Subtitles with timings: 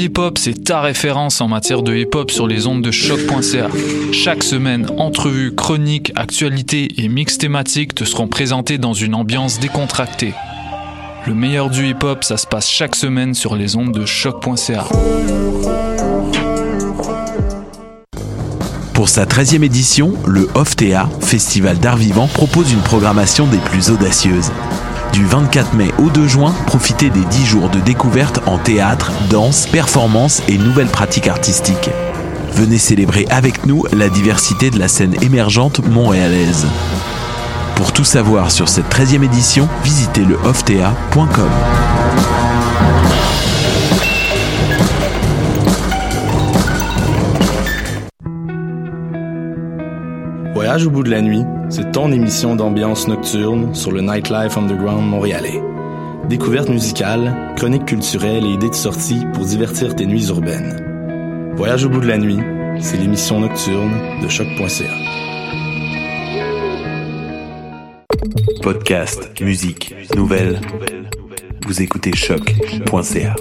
[0.00, 3.68] Hip Hop, c'est ta référence en matière de hip hop sur les ondes de choc.ca.
[4.12, 10.32] Chaque semaine, entrevues, chroniques, actualités et mix thématiques te seront présentés dans une ambiance décontractée.
[11.26, 14.86] Le meilleur du hip hop, ça se passe chaque semaine sur les ondes de choc.ca.
[18.94, 24.50] Pour sa 13e édition, le OFTEA, Festival d'art vivant, propose une programmation des plus audacieuses.
[25.12, 29.66] Du 24 mai au 2 juin, profitez des 10 jours de découverte en théâtre, danse,
[29.66, 31.90] performance et nouvelles pratiques artistiques.
[32.52, 36.66] Venez célébrer avec nous la diversité de la scène émergente montréalaise.
[37.74, 40.38] Pour tout savoir sur cette 13e édition, visitez le
[50.60, 55.08] Voyage au bout de la nuit, c'est ton émission d'ambiance nocturne sur le Nightlife Underground
[55.08, 55.58] montréalais.
[56.28, 61.54] Découvertes musicales, chroniques culturelles et idées de sortie pour divertir tes nuits urbaines.
[61.56, 62.36] Voyage au bout de la nuit,
[62.78, 64.92] c'est l'émission nocturne de choc.ca.
[68.62, 70.60] Podcast, musique, nouvelles.
[71.66, 73.34] Vous écoutez choc.ca.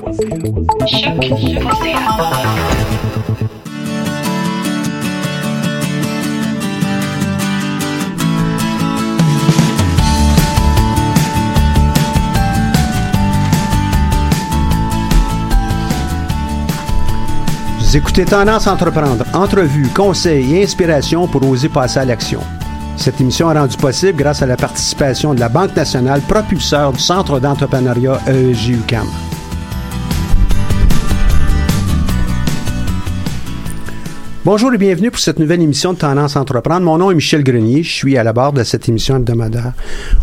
[17.91, 22.39] Écoutez Tendance Entreprendre, entrevues, conseils et inspiration pour oser passer à l'action.
[22.97, 26.99] Cette émission est rendue possible grâce à la participation de la Banque nationale, propulseur du
[26.99, 29.07] Centre d'entrepreneuriat E EEG-UQAM.
[34.45, 36.81] Bonjour et bienvenue pour cette nouvelle émission de Tendance Entreprendre.
[36.81, 39.73] Mon nom est Michel Grenier, je suis à la barre de cette émission hebdomadaire.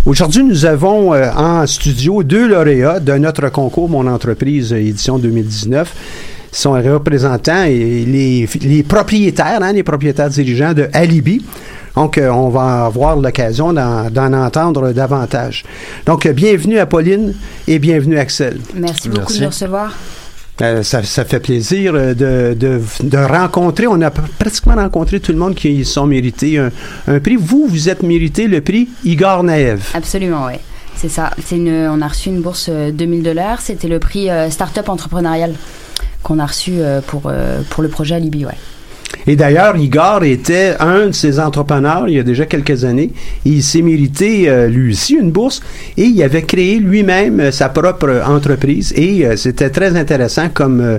[0.04, 6.35] Aujourd'hui, nous avons euh, en studio deux lauréats de notre concours Mon entreprise édition 2019
[6.58, 11.44] sont les représentants et les, les propriétaires, hein, les propriétaires dirigeants de Alibi.
[11.94, 15.64] Donc, euh, on va avoir l'occasion d'en d'en entendre davantage.
[16.04, 17.34] Donc, euh, bienvenue à Pauline
[17.66, 18.58] et bienvenue Axel.
[18.74, 19.92] Merci beaucoup de nous recevoir.
[20.62, 22.14] Euh, ça, ça fait plaisir de,
[22.54, 23.86] de, de rencontrer.
[23.86, 26.70] On a pr- pratiquement rencontré tout le monde qui sont mérités un,
[27.08, 27.36] un prix.
[27.36, 29.82] Vous, vous êtes mérité le prix Igor Naev.
[29.94, 30.54] Absolument, oui.
[30.96, 31.30] C'est ça.
[31.44, 33.60] C'est une, on a reçu une bourse euh, 2000 dollars.
[33.60, 35.52] C'était le prix euh, Startup entrepreneurial
[36.26, 38.58] qu'on a reçu euh, pour, euh, pour le projet Alibi, ouais.
[39.28, 43.12] Et d'ailleurs, Igor était un de ces entrepreneurs il y a déjà quelques années.
[43.44, 45.62] Il s'est mérité euh, lui aussi une bourse
[45.96, 50.98] et il avait créé lui-même sa propre entreprise et c'était très intéressant comme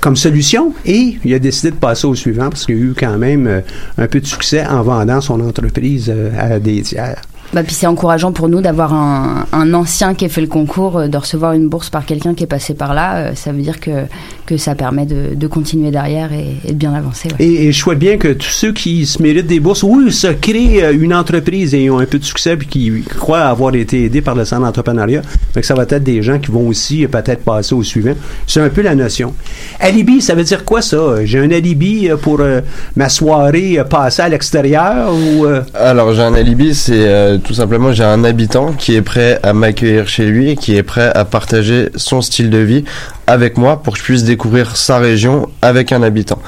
[0.00, 3.18] comme solution et il a décidé de passer au suivant parce qu'il a eu quand
[3.18, 3.62] même
[3.98, 7.20] un peu de succès en vendant son entreprise à des tiers.
[7.54, 10.98] Bah, puis c'est encourageant pour nous d'avoir un, un ancien qui ait fait le concours,
[10.98, 13.16] euh, de recevoir une bourse par quelqu'un qui est passé par là.
[13.16, 14.06] euh, ça veut dire que,
[14.44, 17.28] que ça permet de, de continuer derrière et, et de bien avancer.
[17.28, 17.44] ouais.
[17.46, 20.26] Et, et je souhaite bien que tous ceux qui se méritent des bourses ou se
[20.26, 24.04] créent euh, une entreprise et ont un peu de succès puis qui croient avoir été
[24.06, 25.22] aidés par le centre d'entrepreneuriat,
[25.52, 28.14] fait que ça va être des gens qui vont aussi peut-être passer au suivant.
[28.48, 29.32] C'est un peu la notion.
[29.78, 31.24] Alibi, ça veut dire quoi ça?
[31.24, 32.62] J'ai un alibi pour euh,
[32.96, 35.46] ma soirée passée à l'extérieur ou...
[35.46, 39.38] euh, Alors j'ai un alibi, c'est euh, tout simplement j'ai un habitant qui est prêt
[39.42, 42.84] à m'accueillir chez lui qui est prêt à partager son style de vie
[43.26, 46.40] avec moi pour que je puisse découvrir sa région avec un habitant.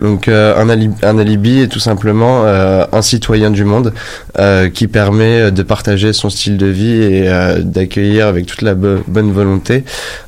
[0.00, 3.92] Donc euh, un, alibi, est tout simplement euh, un citoyen du monde
[4.38, 7.28] euh, qui permet de partager son style de vie et
[7.60, 9.84] d'accueillir avec toute la bo- bonne volonté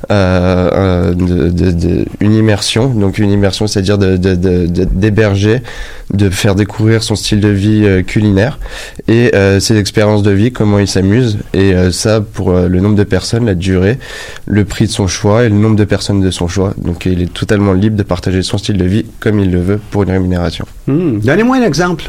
[0.09, 2.87] une immersion.
[2.89, 5.63] Donc une immersion, c'est-à-dire d'héberger,
[6.13, 8.59] de faire découvrir son style de vie culinaire
[9.07, 11.39] et ses expériences de vie, comment il s'amuse.
[11.53, 13.97] Et ça, pour le nombre de personnes, la durée,
[14.45, 16.73] le prix de son choix et le nombre de personnes de son choix.
[16.77, 19.79] Donc il est totalement libre de partager son style de vie comme il le veut
[19.91, 20.65] pour une rémunération.
[20.87, 22.05] hmm, Donnez-moi un exemple.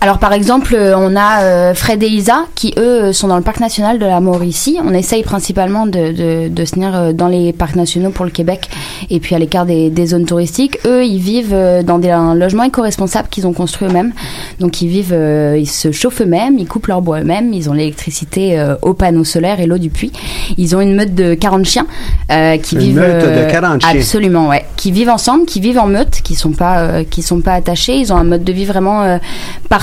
[0.00, 3.42] Alors par exemple, euh, on a euh, Fred et Isa qui eux sont dans le
[3.42, 4.78] parc national de la Mauricie.
[4.84, 8.30] On essaye principalement de, de, de se tenir euh, dans les parcs nationaux pour le
[8.30, 8.68] Québec
[9.10, 10.78] et puis à l'écart des, des zones touristiques.
[10.86, 14.12] Eux, ils vivent euh, dans des, un logement éco-responsable qu'ils ont construit eux-mêmes.
[14.60, 17.72] Donc ils vivent, euh, ils se chauffent eux-mêmes, ils coupent leur bois eux-mêmes, ils ont
[17.72, 20.12] l'électricité euh, aux panneaux solaires et l'eau du puits.
[20.56, 21.86] Ils ont une meute de 40 chiens
[22.30, 23.90] euh, qui Une vivent meute de euh, 40 chiens.
[23.90, 24.64] Absolument, ouais.
[24.76, 27.96] Qui vivent ensemble, qui vivent en meute, qui sont pas, euh, qui sont pas attachés.
[27.96, 29.18] Ils ont un mode de vie vraiment euh,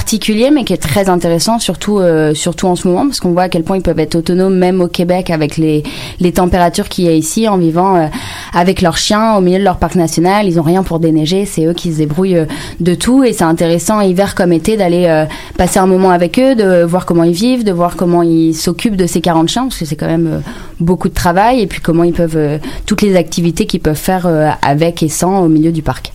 [0.06, 3.42] particulier, mais qui est très intéressant, surtout, euh, surtout en ce moment, parce qu'on voit
[3.42, 5.82] à quel point ils peuvent être autonomes, même au Québec, avec les,
[6.20, 8.06] les températures qu'il y a ici, en vivant euh,
[8.54, 10.46] avec leurs chiens au milieu de leur parc national.
[10.46, 12.46] Ils ont rien pour déneiger, c'est eux qui se débrouillent euh,
[12.82, 15.26] de tout, et c'est intéressant, hiver comme été, d'aller
[15.58, 18.98] passer un moment avec eux, de voir comment ils vivent, de voir comment ils s'occupent
[18.98, 20.44] de ces 40 chiens, parce que c'est quand même
[20.80, 24.30] beaucoup de travail, et puis comment ils peuvent, toutes les activités qu'ils peuvent faire
[24.62, 26.12] avec et sans au milieu du parc.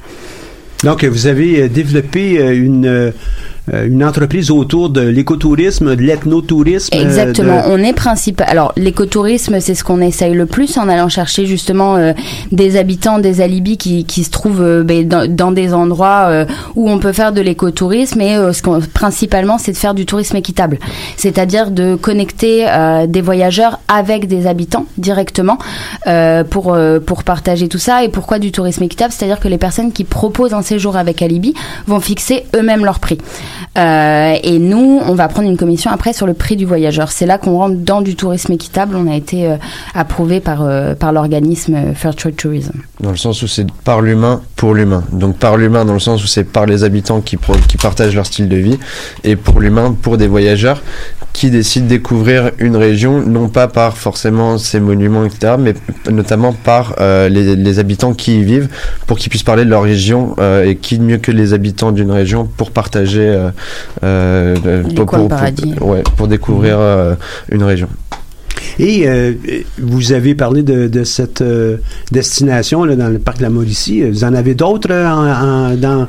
[0.84, 3.12] Donc, vous avez développé une,
[3.72, 6.94] une entreprise autour de l'écotourisme, de l'ethnotourisme.
[6.96, 7.56] euh, Exactement.
[7.66, 8.46] de- On est principal.
[8.48, 12.12] Alors l'écotourisme, c'est ce qu'on essaye le plus en allant chercher justement euh,
[12.52, 16.44] des habitants, des alibis qui, qui se trouvent euh, ben, dans, dans des endroits euh,
[16.74, 18.20] où on peut faire de l'écotourisme.
[18.20, 20.78] Et euh, ce qu'on principalement, c'est de faire du tourisme équitable,
[21.16, 25.58] c'est-à-dire de connecter euh, des voyageurs avec des habitants directement
[26.06, 28.04] euh, pour euh, pour partager tout ça.
[28.04, 29.12] Et pourquoi du tourisme équitable?
[29.16, 31.54] C'est-à-dire que les personnes qui proposent un séjour avec Alibi
[31.86, 33.18] vont fixer eux-mêmes leur prix.
[33.78, 37.12] Euh, et nous, on va prendre une commission après sur le prix du voyageur.
[37.12, 38.96] C'est là qu'on rentre dans du tourisme équitable.
[38.96, 39.56] On a été euh,
[39.94, 42.72] approuvé par, euh, par l'organisme euh, Fair Trade Tourism.
[43.00, 45.04] Dans le sens où c'est par l'humain pour l'humain.
[45.12, 48.26] Donc par l'humain dans le sens où c'est par les habitants qui, qui partagent leur
[48.26, 48.78] style de vie
[49.24, 50.82] et pour l'humain pour des voyageurs
[51.32, 55.74] qui décident de découvrir une région, non pas par forcément ses monuments, etc., mais
[56.10, 58.68] notamment par les, les habitants qui y vivent
[59.06, 60.34] pour qu'ils puissent parler de leur région
[60.64, 63.39] et qui mieux que les habitants d'une région pour partager,
[64.94, 65.74] pour, coins pour- paradis.
[65.74, 67.14] pour- ouais, pour découvrir euh,
[67.50, 67.88] une région.
[68.78, 69.32] Et euh,
[69.78, 71.76] vous avez parlé de, de cette euh,
[72.12, 74.02] destination là, dans le parc de la Mauricie.
[74.02, 76.06] Vous en avez d'autres euh, en- en- dans,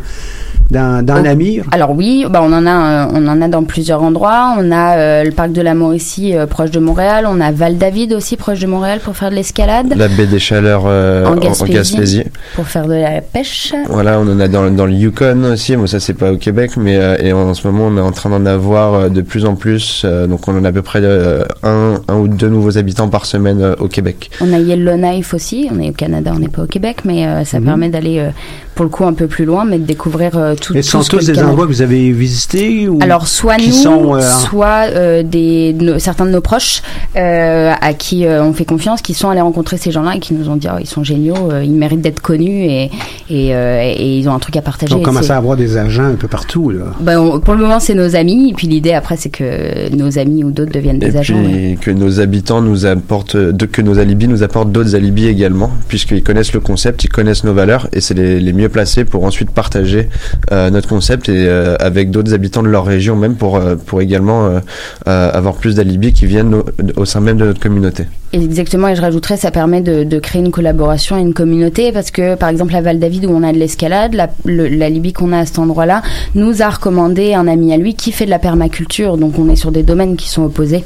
[0.69, 1.23] dans, dans Oh.
[1.23, 1.65] l'Amir?
[1.71, 4.55] Alors oui, bah on en a, euh, on en a dans plusieurs endroits.
[4.57, 7.25] On a euh, le parc de la Mauricie euh, proche de Montréal.
[7.27, 10.39] On a Val David aussi proche de Montréal pour faire de l'escalade, La baie des
[10.39, 12.23] Chaleurs euh, En Gaspésie.
[12.55, 13.73] Pour faire de la pêche.
[13.89, 16.71] Voilà, on en a dans, dans le Yukon aussi, mais ça c'est pas au Québec,
[16.77, 19.45] mais euh, et en ce moment on est en train d'en avoir euh, de plus
[19.45, 22.49] en plus, euh, donc on en a à peu près euh, un, un ou deux
[22.49, 24.29] nouveaux habitants par semaine euh, au Québec.
[24.41, 25.69] On a Yellowknife aussi.
[25.71, 27.65] On est au Canada, on n'est pas au Québec, mais euh, ça Mhm.
[27.65, 28.29] permet d'aller euh,
[28.75, 30.75] pour le coup un peu plus loin, mais de découvrir euh, tout.
[30.75, 32.87] Et ce tout sont tous des endroits que vous avez visités?
[32.87, 32.99] Ou...
[33.01, 36.81] Alors soit qui nous, sont, euh, soit euh, des nos- certains de nos proches
[37.15, 40.33] euh, à qui euh, on fait confiance, qui sont allés rencontrer ces gens-là et qui
[40.33, 42.91] nous ont dit oh, ils sont géniaux, euh, ils méritent d'être connus et
[43.29, 44.93] et, euh, et ils ont un truc à partager.
[44.93, 46.69] on commence à avoir des agents un peu partout.
[46.69, 46.85] Là.
[46.99, 48.49] Ben, on- pour le moment, c'est nos amis.
[48.49, 51.35] Et puis l'idée après, c'est que nos amis ou d'autres deviennent Et des agents.
[51.35, 51.75] ouais.
[51.75, 55.71] puis que nos habitants nous apportent, de, que nos alibis nous apportent d'autres alibis également,
[55.87, 59.23] puisqu'ils connaissent le concept, ils connaissent nos valeurs, et c'est les, les mieux placés pour
[59.23, 63.57] ensuite partager euh, notre concept et euh, avec d'autres habitants de leur région même pour
[63.57, 64.59] euh, pour également euh,
[65.07, 66.65] euh, avoir plus d'alibis qui viennent au,
[66.95, 68.05] au sein même de notre communauté.
[68.33, 72.11] Exactement, et je rajouterais, ça permet de, de créer une collaboration et une communauté parce
[72.11, 75.11] que, par exemple, à Val David où on a de l'escalade, la, le- la Libye
[75.11, 76.01] qu'on a à cet endroit-là
[76.33, 79.17] nous a recommandé un ami à lui qui fait de la permaculture.
[79.17, 80.85] Donc, on est sur des domaines qui sont opposés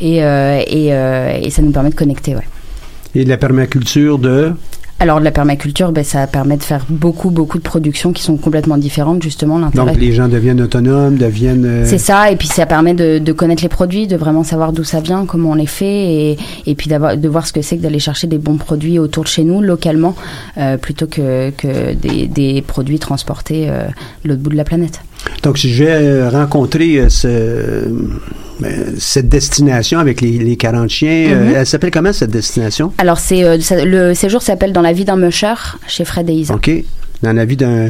[0.00, 2.34] et, euh, et, euh, et ça nous permet de connecter.
[2.34, 2.42] Ouais.
[3.14, 4.52] Et de la permaculture de...
[5.02, 8.36] Alors, de la permaculture, ben, ça permet de faire beaucoup, beaucoup de productions qui sont
[8.36, 9.58] complètement différentes, justement.
[9.58, 11.64] L'intérêt Donc, les gens deviennent autonomes, deviennent...
[11.64, 14.72] euh, C'est ça, et puis ça permet de, de connaître les produits, de vraiment savoir
[14.72, 15.86] d'où ça vient, comment on les fait,
[16.30, 19.00] et, et puis d'avoir, de voir ce que c'est que d'aller chercher des bons produits
[19.00, 20.14] autour de chez nous, localement,
[20.56, 23.86] euh, plutôt que, que des, des produits transportés euh,
[24.24, 25.00] de l'autre bout de la planète.
[25.42, 27.86] Donc, si je vais euh, rencontrer euh, ce, euh,
[28.98, 31.54] cette destination avec les, les 40 chiens, euh, Mhm.
[31.56, 32.92] elle s'appelle comment cette destination?
[32.98, 33.42] Alors, c'est,
[33.84, 35.54] le séjour s'appelle Dans la vie d'un musher
[35.86, 36.54] chez Fred et Isa.
[36.54, 36.70] OK.
[37.22, 37.88] Dans la vie d'un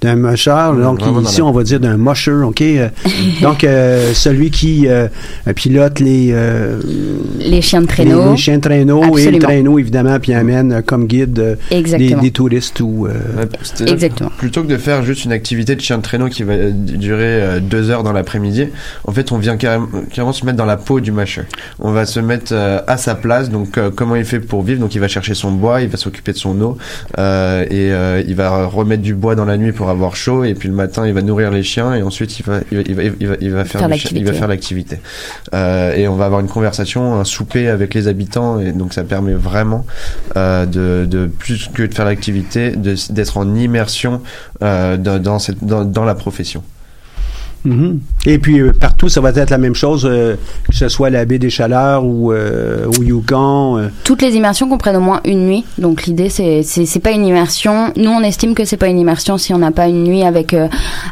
[0.00, 2.60] d'un musher, donc ici on va dire d'un musher, OK?
[2.62, 2.88] euh,
[3.42, 5.08] donc euh, celui qui euh,
[5.54, 6.78] pilote les, euh,
[7.38, 8.30] Les chiens de les, traîneau.
[8.32, 12.14] les chiens de traîneau et le traîneau évidemment, puis amène euh, comme guide euh, des,
[12.14, 13.44] des touristes ou euh,
[13.86, 14.30] Exactement.
[14.38, 17.60] Plutôt que de faire juste une activité de chien de traîneau qui va durer euh,
[17.60, 18.68] deux heures dans l'après-midi,
[19.06, 21.42] en fait, on vient carrément, carrément se mettre dans la peau du masher.
[21.78, 24.80] On va se mettre euh, à sa place, donc euh, comment il fait pour vivre?
[24.80, 26.76] Donc il va chercher son bois, il va s'occuper de son eau,
[27.18, 30.54] euh, et euh, il va remettre du bois dans la nuit pour avoir chaud, et
[30.54, 32.94] puis le matin, il va nourrir les chiens, et ensuite il va, il va, il
[32.94, 34.32] va, il va, il va faire, chien- il va l'activité.
[34.32, 34.98] faire l'activité.
[35.54, 39.04] Euh, et on va avoir une conversation, un souper avec les habitants, et donc ça
[39.04, 39.86] permet vraiment
[40.36, 44.20] euh, de, de plus que de faire l'activité, de- d'être en immersion
[44.62, 46.62] euh, dans, dans, cette, dans, dans la profession.
[47.64, 48.00] Mhm.
[48.26, 50.36] Et puis euh, partout, ça va être la même chose, euh,
[50.68, 53.78] que ce soit la baie des Chaleurs ou euh, au Yukon.
[53.78, 53.88] euh.
[54.02, 55.64] Toutes les immersions comprennent au moins une nuit.
[55.76, 57.92] Donc l'idée c'est c'est pas une immersion.
[57.96, 60.56] Nous on estime que c'est pas une immersion si on n'a pas une nuit avec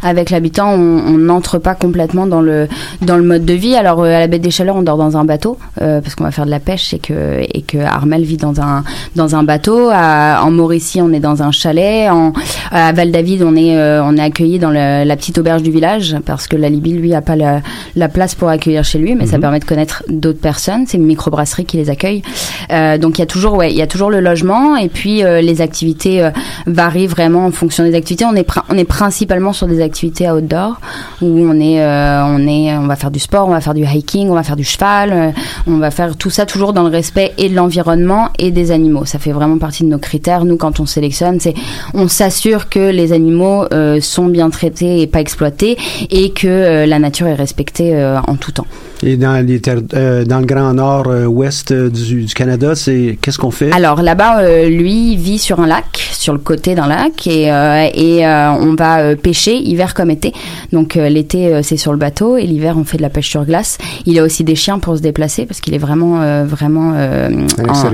[0.03, 0.73] avec l'habitant.
[0.73, 2.67] On n'entre pas complètement dans le
[3.03, 3.75] dans le mode de vie.
[3.75, 6.47] Alors à la baie des Chaleurs on dort dans un bateau parce qu'on va faire
[6.47, 8.85] de la pêche et que et que Armel vit dans un
[9.17, 9.91] dans un bateau.
[9.93, 12.11] À, en Mauricie on est dans un chalet.
[12.11, 12.33] En
[12.71, 16.47] à Val David on est on est accueilli dans la petite auberge du village parce
[16.47, 17.61] que la Libye lui a pas la,
[17.97, 20.85] la place pour accueillir chez lui, mais ça permet de connaître d'autres personnes.
[20.87, 22.23] C'est une microbrasserie qui les accueille.
[22.71, 25.23] Euh, donc il y a toujours, ouais, il y a toujours le logement et puis
[25.25, 26.31] euh, les activités euh,
[26.67, 28.25] varient vraiment en fonction des activités.
[28.25, 30.81] On est, prin- on est principalement sur des activités outdoor
[31.21, 34.29] où on est, on est, on va faire du sport, on va faire du hiking,
[34.31, 35.35] on va faire du cheval,
[35.67, 39.05] on va faire tout ça toujours dans le respect et de l'environnement et des animaux.
[39.05, 40.45] Ça fait vraiment partie de nos critères.
[40.45, 41.55] Nous, quand on sélectionne, c'est
[41.95, 43.65] on s'assure que les animaux
[44.01, 45.77] sont bien traités et pas exploités
[46.11, 48.67] et que la nature est respectée euh, en tout temps.
[49.05, 53.39] Et dans, les terres- euh, dans le grand nord-ouest euh, du, du Canada, c'est qu'est-ce
[53.39, 53.73] qu'on fait?
[53.73, 57.89] Alors là-bas, euh, lui vit sur un lac, sur le côté d'un lac, et, euh,
[57.93, 60.33] et euh, on va euh, pêcher hiver comme été.
[60.73, 63.29] Donc euh, l'été, euh, c'est sur le bateau, et l'hiver, on fait de la pêche
[63.29, 63.77] sur glace.
[64.07, 67.29] Il a aussi des chiens pour se déplacer parce qu'il est vraiment, euh, vraiment euh,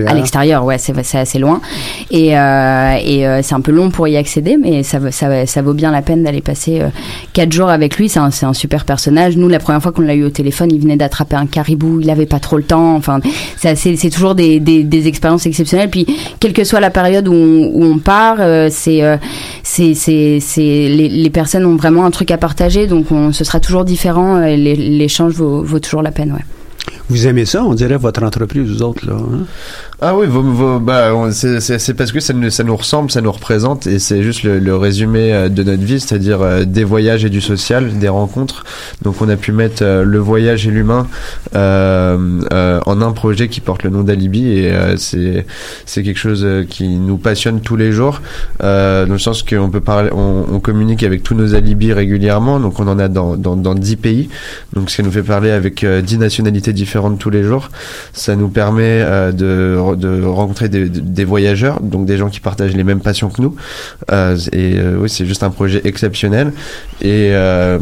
[0.06, 0.64] À l'extérieur.
[0.66, 1.60] Ouais, c'est c'est assez loin,
[2.10, 5.46] et, euh, et euh, c'est un peu long pour y accéder, mais ça, vaut- ça,
[5.46, 6.88] ça vaut bien la peine d'aller passer euh,
[7.32, 8.10] quatre jours avec lui.
[8.10, 9.36] C'est un, c'est un super personnage.
[9.38, 12.00] Nous, la première fois qu'on l'a eu au téléphone, il venait d'attraper un caribou.
[12.00, 12.94] Il avait pas trop le temps.
[12.96, 13.20] Enfin,
[13.56, 15.90] c'est toujours des, expériences exceptionnelles.
[15.90, 16.06] Puis,
[16.40, 19.16] quelle que soit la période où on, part, euh, c'est euh,
[20.56, 22.86] les, personnes ont vraiment un truc à partager.
[22.86, 24.36] Donc, on, ce sera toujours différent.
[24.36, 26.32] euh, L'échange vaut, vaut toujours la peine.
[26.32, 26.44] Ouais.
[27.08, 29.14] Vous aimez ça, on dirait, votre entreprise, vous autres, là?
[29.16, 29.46] hein?
[30.00, 33.32] Ah oui, vos- vos- bah, c'est parce que ça nous, ça nous ressemble, ça nous
[33.32, 37.24] représente, et c'est juste le, le résumé euh, de notre vie, c'est-à-dire euh, des voyages
[37.24, 38.62] et du social, des rencontres.
[39.02, 41.08] Donc on a pu mettre euh, le voyage et l'humain
[41.56, 42.16] euh,
[42.52, 45.44] euh, en un projet qui porte le nom d'Alibi, et euh, c'est
[46.04, 48.22] quelque chose qui nous passionne tous les jours,
[48.60, 52.78] dans le sens qu'on peut parler, on, on communique avec tous nos alibis régulièrement, donc
[52.78, 54.28] on en a dans, dans, dans 10 pays,
[54.74, 57.68] donc qui nous fait parler avec euh, 10 nationalités différentes tous les jours.
[58.12, 59.32] Ça nous permet euh,
[59.96, 63.56] de, rencontrer des, voyageurs, donc des gens qui partagent les mêmes passions que nous.
[64.10, 66.52] Euh, et euh, oui, c'est juste un projet exceptionnel.
[67.00, 67.78] Et euh,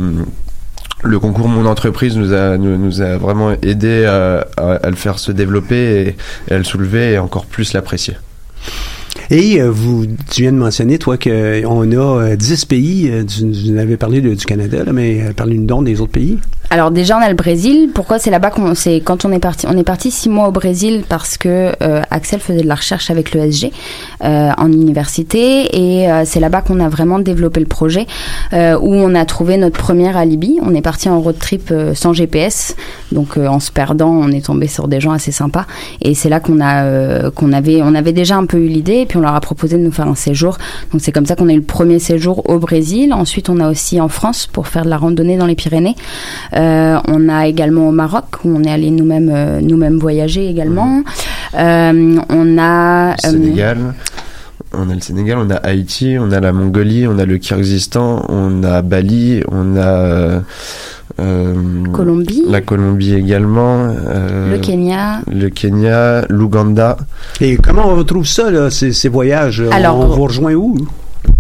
[1.03, 6.17] le concours Mon entreprise nous a, vraiment aidé à, le faire se développer
[6.49, 8.17] et à le soulever et encore plus l'apprécier.
[9.31, 13.11] Et euh, vous, tu viens de mentionner, toi, qu'on a euh, 10 pays.
[13.11, 16.39] euh, tu, tu nous avais parlé du Canada, mais parlez-nous donc des autres pays.
[16.69, 17.91] Alors déjà on a le Brésil.
[17.95, 20.51] Pourquoi c'est là-bas qu'on c'est quand on est parti on est parti six mois au
[20.51, 21.71] Brésil parce que
[22.11, 23.71] Axel faisait de la recherche avec le SG
[24.25, 28.09] euh, en université et c'est là-bas qu'on a vraiment développé le projet
[28.53, 30.59] où on a trouvé notre première alibi.
[30.61, 32.75] On est parti en road trip sans GPS
[33.13, 35.67] donc en se perdant on est tombé sur des gens assez sympas
[36.03, 39.21] et c'est là qu'on a qu'on avait on avait déjà un peu eu l'idée on
[39.21, 40.59] leur a proposé de nous faire un séjour.
[40.93, 43.13] Donc c'est comme ça qu'on a eu le premier séjour au Brésil.
[43.13, 45.97] Ensuite on a aussi en France pour faire de la randonnée dans les Pyrénées.
[46.55, 51.03] Euh, on a également au Maroc où on est allé nous-mêmes euh, nous-mêmes voyager également.
[51.55, 53.95] Euh, on a Sénégal.
[54.73, 58.27] On a le Sénégal, on a Haïti, on a la Mongolie, on a le Kyrgyzstan,
[58.29, 60.43] on a Bali, on a
[61.93, 65.21] Colombie, la Colombie également, euh, le Kenya.
[65.31, 66.97] le Kenya, l'Ouganda.
[67.41, 69.63] Et comment on retrouve ça, là, ces, ces voyages?
[69.71, 70.77] Alors, on vous rejoint où?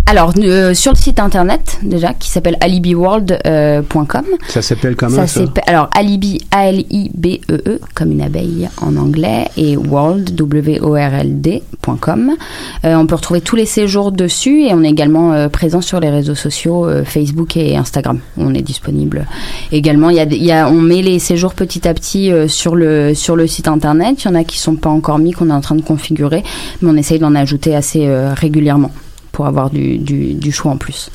[0.08, 4.24] Alors euh, sur le site internet déjà qui s'appelle alibiworld.com.
[4.48, 5.40] Ça s'appelle comment, Ça ça?
[5.40, 10.32] s'appelle alors alibi A L I B E comme une abeille en anglais et world
[10.36, 12.36] W O R L D.com.
[12.84, 15.98] Euh, on peut retrouver tous les séjours dessus et on est également euh, présent sur
[15.98, 18.20] les réseaux sociaux euh, Facebook et Instagram.
[18.38, 19.26] On est disponible
[19.72, 20.10] également.
[20.10, 23.34] Y a, y a on met les séjours petit à petit euh, sur le sur
[23.34, 24.22] le site internet.
[24.22, 26.44] Il y en a qui sont pas encore mis qu'on est en train de configurer,
[26.80, 28.92] mais on essaye d'en ajouter assez euh, régulièrement
[29.36, 31.10] pour avoir du, du, du choix en plus.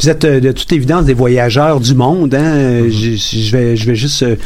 [0.00, 2.34] Vous êtes euh, de toute évidence des voyageurs du monde.
[2.34, 2.52] Hein?
[2.56, 4.36] Euh, Je, je vais, je vais juste euh,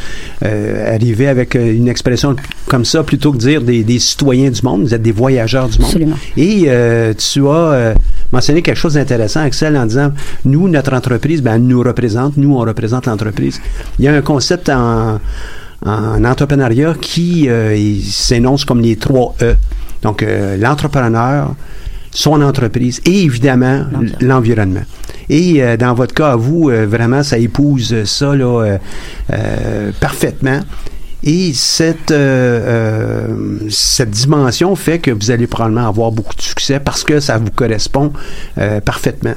[0.44, 2.34] euh, arriver avec une expression
[2.66, 4.82] comme ça plutôt que dire des, des citoyens du monde.
[4.82, 5.90] Vous êtes des voyageurs du monde.
[5.90, 6.16] Absolument.
[6.36, 7.94] Et euh, tu as euh,
[8.32, 10.10] mentionné quelque chose d'intéressant, Axel, en disant
[10.44, 13.60] nous, notre entreprise, ben, elle nous représente, nous, on représente l'entreprise.
[14.00, 15.20] Il y a un concept en,
[15.86, 17.48] en entrepreneuriat qui
[18.10, 19.54] s'énonce comme les trois E.
[20.02, 20.24] Donc,
[20.58, 21.54] l'entrepreneur,
[22.18, 23.84] son entreprise et évidemment
[24.20, 24.82] L'environnement.
[25.28, 28.78] Et euh, dans votre cas, à vous, euh, vraiment, ça épouse ça là,
[29.32, 30.60] euh, parfaitement.
[31.22, 32.14] Et cette,
[33.70, 37.50] cette dimension fait que vous allez probablement avoir beaucoup de succès parce que ça vous
[37.50, 38.12] correspond
[38.84, 39.34] parfaitement.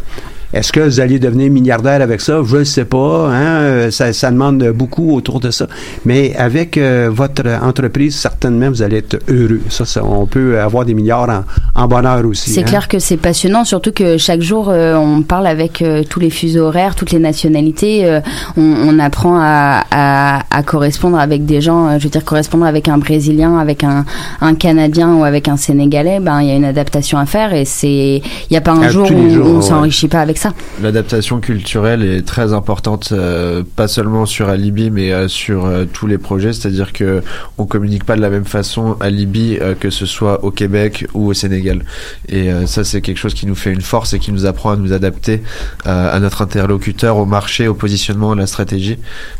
[0.53, 2.41] Est-ce que vous allez devenir milliardaire avec ça?
[2.45, 3.29] Je ne sais pas.
[3.31, 3.91] Hein?
[3.91, 5.67] Ça, ça, demande beaucoup autour de ça.
[6.05, 9.61] Mais avec euh, votre entreprise, certainement, vous allez être heureux.
[9.69, 11.43] Ça, ça on peut avoir des milliards en,
[11.81, 12.51] en bonheur aussi.
[12.51, 12.63] C'est hein?
[12.63, 16.29] clair que c'est passionnant, surtout que chaque jour, euh, on parle avec euh, tous les
[16.29, 18.05] fuseaux horaires, toutes les nationalités.
[18.05, 18.19] Euh,
[18.57, 21.97] on, on, apprend à, à, à, correspondre avec des gens.
[21.97, 24.05] je veux dire, correspondre avec un Brésilien, avec un,
[24.41, 27.65] un Canadien ou avec un Sénégalais, ben il y a une adaptation à faire et
[27.65, 29.61] c'est il n'y a pas un jour où jours, on ouais.
[29.61, 30.53] s'enrichit pas avec ça.
[30.81, 36.07] L'adaptation culturelle est très importante, euh, pas seulement sur Alibi, mais euh, sur euh, tous
[36.07, 36.51] les projets.
[36.51, 37.21] C'est-à-dire que
[37.59, 41.27] on communique pas de la même façon à Libye que ce soit au Québec ou
[41.27, 41.83] au Sénégal.
[42.27, 44.75] Et ça, c'est quelque chose qui nous fait une force et qui nous apprend à
[44.75, 45.43] nous adapter
[45.85, 48.97] à notre interlocuteur, au marché, au positionnement, à la stratégie.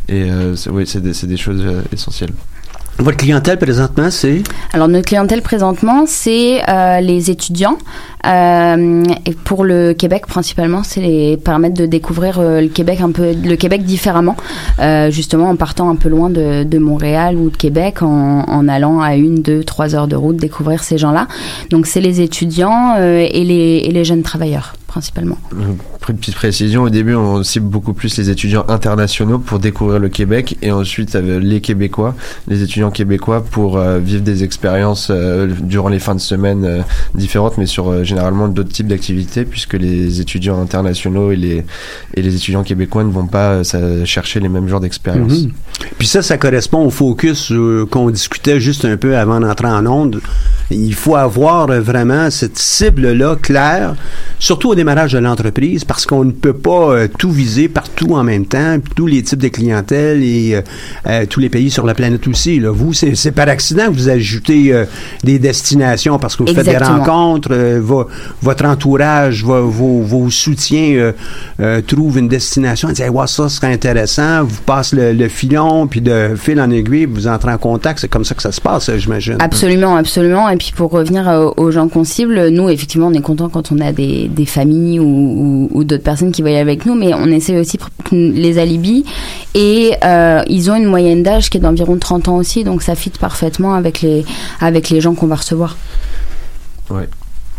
[0.07, 0.27] Et
[0.69, 2.33] oui, c'est des, des choses essentielles.
[3.01, 4.43] Votre clientèle présentement, c'est?
[4.73, 7.77] Alors notre clientèle présentement, c'est euh, les étudiants.
[8.25, 13.11] Euh, et pour le Québec principalement, c'est les permettre de découvrir euh, le Québec un
[13.11, 14.35] peu, le Québec différemment,
[14.79, 18.67] euh, justement en partant un peu loin de, de Montréal ou de Québec, en, en,
[18.67, 21.27] allant à une, deux, trois heures de route découvrir ces gens-là.
[21.69, 25.37] Donc c'est les étudiants euh, et les, et les jeunes travailleurs principalement.
[26.09, 30.09] Une petite précision, au début on cible beaucoup plus les étudiants internationaux pour découvrir le
[30.09, 32.13] Québec et ensuite les Québécois,
[32.49, 36.81] les étudiants québécois pour euh, vivre des expériences euh, durant les fins de semaine euh,
[37.15, 41.57] différentes mais sur généralement d'autres types d'activités puisque les étudiants internationaux et les,
[42.17, 43.49] et les étudiants québécois ne vont pas
[44.15, 45.39] chercher les mêmes genres d'expériences.
[45.43, 45.95] Mm -hmm.
[45.97, 47.39] Puis ça, ça correspond au focus
[47.91, 50.15] qu'on discutait juste un peu avant d'entrer en onde.
[50.93, 53.89] Il faut avoir vraiment cette cible-là claire,
[54.39, 58.23] surtout au démarrage de l'entreprise, parce qu'on ne peut pas euh, tout viser partout en
[58.31, 60.61] même temps, tous les types de clientèle et euh,
[61.07, 62.53] euh, tous les pays sur la planète aussi.
[62.59, 62.69] Là.
[62.79, 64.85] Vous, c'est par accident que vous ajoutez euh,
[65.23, 66.79] des destinations parce que vous Exactement.
[66.79, 67.53] faites des rencontres,
[68.03, 68.09] vo,
[68.41, 71.13] votre entourage, vo, vos, vos, soutiens
[71.87, 75.87] trouvent une destination, ils disent hey, ouais, ça serait intéressant, vous passez le, le filon,
[75.87, 78.61] puis de fil en aiguille, vous entrez en contact, c'est comme ça que ça se
[78.61, 79.37] passe, j'imagine.
[79.39, 80.49] Absolument, absolument.
[80.49, 83.79] Et puis pour revenir aux gens qu'on cible, nous, effectivement, on est content quand on
[83.79, 87.27] a des, des familles ou, ou, ou d'autres personnes qui voyagent avec nous, mais on
[87.27, 87.77] essaie aussi
[88.11, 89.05] les alibis.
[89.53, 92.95] Et euh, ils ont une moyenne d'âge qui est d'environ 30 ans aussi, donc ça
[92.95, 94.25] fit parfaitement avec les,
[94.59, 95.77] avec les gens qu'on va recevoir.
[96.89, 97.07] Ouais.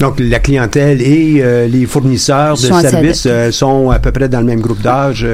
[0.02, 4.40] Donc, la clientèle et euh, les fournisseurs de services euh, sont à peu près dans
[4.40, 5.24] le même groupe d'âge.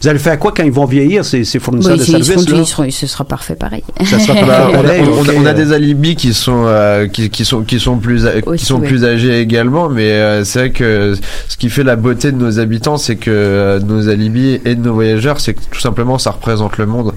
[0.00, 2.44] Vous allez faire quoi quand ils vont vieillir, ces, ces fournisseurs oui, de services?
[2.44, 3.82] Seront, seront, ce sera parfait pareil.
[4.04, 5.02] Ça sera pareil.
[5.04, 5.36] on, okay.
[5.36, 8.64] on, a des alibis qui sont, euh, qui, qui, sont, qui sont, plus, Aussi, qui
[8.64, 8.86] sont oui.
[8.86, 11.16] plus âgés également, mais euh, c'est vrai que
[11.48, 14.82] ce qui fait la beauté de nos habitants, c'est que euh, nos alibis et de
[14.82, 17.12] nos voyageurs, c'est que tout simplement, ça représente le monde.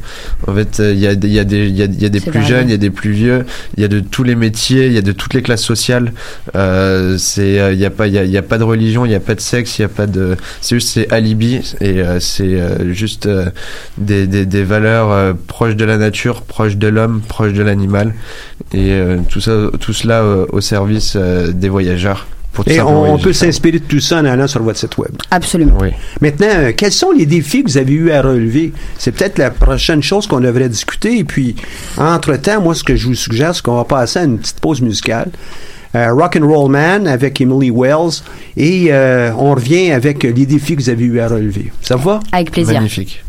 [0.48, 2.68] En fait, il y a, y a des, y a, y a des plus jeunes,
[2.68, 3.46] il y a des plus vieux,
[3.78, 6.12] il y a de tous les métiers, il y a de toutes les classes sociales.
[7.18, 9.20] C'est il n'y a pas il y, y, a pas de religion il n'y a
[9.20, 12.44] pas de sexe il y a pas de c'est juste c'est alibi et euh, c'est
[12.44, 13.50] euh, juste euh,
[13.98, 18.14] des, des, des, valeurs proches de la nature proches de l'homme proches de l'animal
[18.74, 22.28] et tout ça tout cela au service des voyageurs
[22.68, 25.12] et on, on peut s'inspirer de tout ça en allant sur votre site web.
[25.32, 25.78] Absolument.
[25.82, 25.90] Oui.
[26.22, 28.74] Maintenant, euh, quels sont les défis que vous avez eu à relever?
[28.98, 31.20] C'est peut-être la prochaine chose qu'on devrait discuter.
[31.20, 31.56] Et puis,
[31.98, 34.82] entre-temps, moi, ce que je vous suggère, c'est qu'on va passer à une petite pause
[34.82, 35.30] musicale.
[35.96, 38.22] Euh, Rock and Roll Man avec Emily Wells
[38.58, 41.72] et euh, on revient avec les défis que vous avez eu à relever.
[41.82, 42.20] Ça va?
[42.34, 42.76] Avec plaisir.
[42.76, 43.24] Magnifique.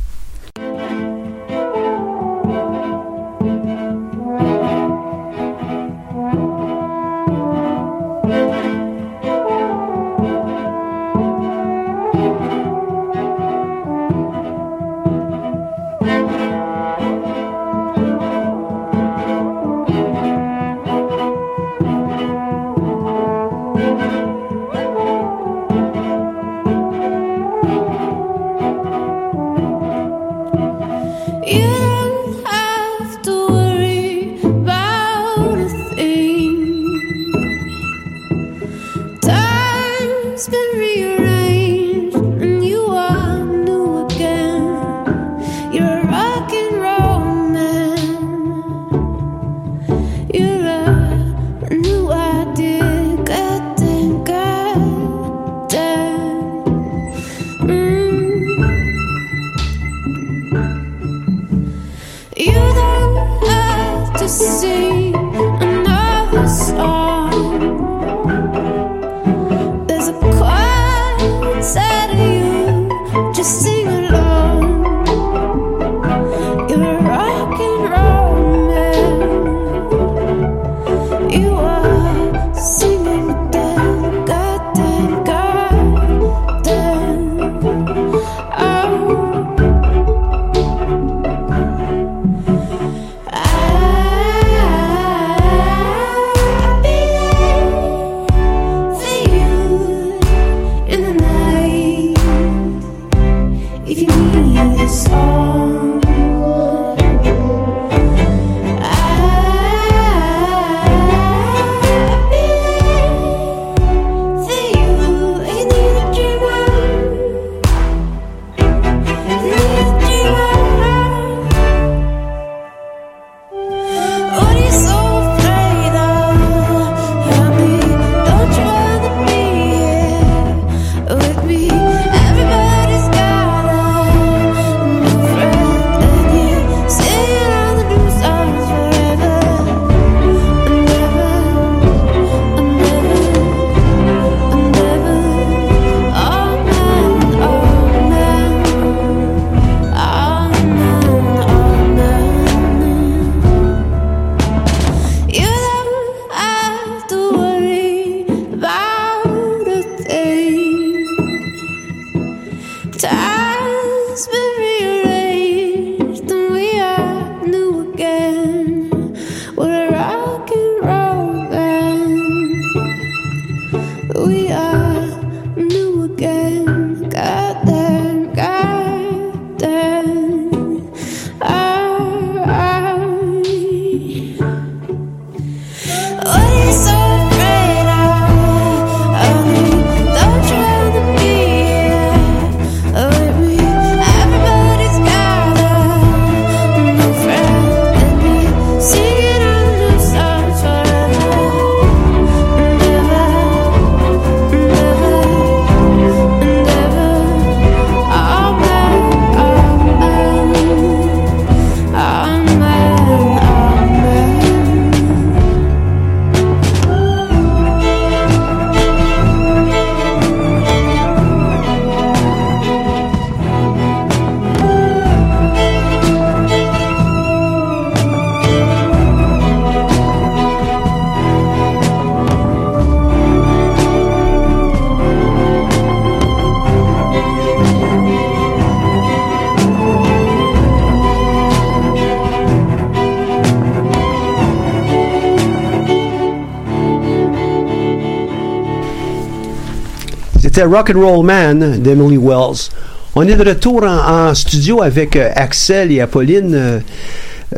[250.56, 252.70] C'était Rock and Roll Man d'Emily Wells.
[253.14, 256.54] On est de retour en, studio avec euh, Axel et Apolline.
[256.54, 256.80] Euh,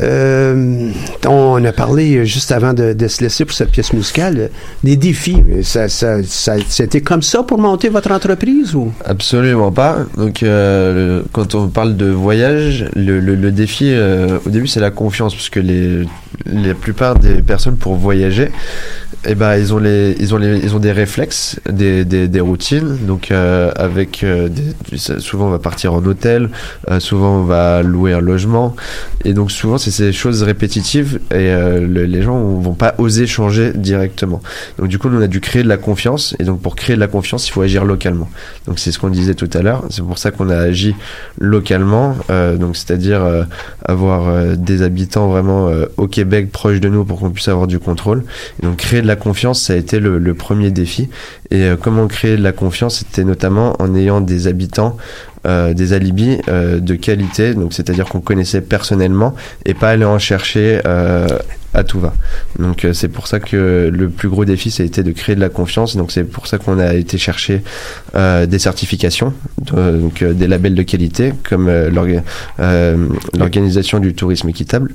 [0.03, 0.91] euh,
[1.25, 4.51] on a parlé juste avant de, se laisser pour cette pièce musicale
[4.83, 5.45] des défis.
[5.63, 8.91] Ça, c'était comme ça pour monter votre entreprise ou?
[9.05, 9.99] Absolument pas.
[10.17, 10.45] Donc,
[11.33, 13.95] quand on parle de voyage, le, défi
[14.45, 16.05] au début c'est la confiance, parce que les,
[16.47, 18.51] la plupart des personnes pour voyager,
[19.27, 22.41] eh ben ils ont les ils ont les ils ont des réflexes des, des, des
[22.41, 22.99] routines.
[23.05, 24.49] Donc euh, avec euh,
[24.97, 26.51] souvent on va partir en hôtel
[26.89, 28.77] euh, souvent on va louer un logement.
[29.25, 31.53] Et donc souvent c'est ces choses répétitives et
[31.89, 34.41] les gens vont pas oser changer directement.
[34.79, 36.37] Donc du coup nous on a dû créer de la confiance.
[36.39, 38.29] Et donc pour créer de la confiance il faut agir localement.
[38.67, 39.85] Donc c'est ce qu'on disait tout à l'heure.
[39.91, 40.95] C'est pour ça qu'on a agi
[41.39, 42.17] localement.
[42.29, 43.47] Donc c'est-à-dire
[43.85, 48.23] avoir des habitants vraiment au Québec proches de nous pour qu'on puisse avoir du contrôle.
[48.63, 51.09] Et donc créer de la confiance, ça a été le, premier défi.
[51.51, 54.97] Et euh, comment créer de la confiance, c'était notamment en ayant des habitants,
[55.47, 60.19] euh, des alibis euh, de qualité, donc c'est-à-dire qu'on connaissait personnellement et pas aller en
[60.19, 60.81] chercher
[61.75, 62.15] à tout va.
[62.59, 65.41] Donc c'est pour ça que le plus gros défi, ça a été de créer de
[65.41, 65.97] la confiance.
[65.97, 67.63] Donc c'est pour ça qu'on a été chercher
[68.15, 71.71] des certifications, donc des labels de qualité, comme
[73.35, 74.95] l'organisation du tourisme équitable.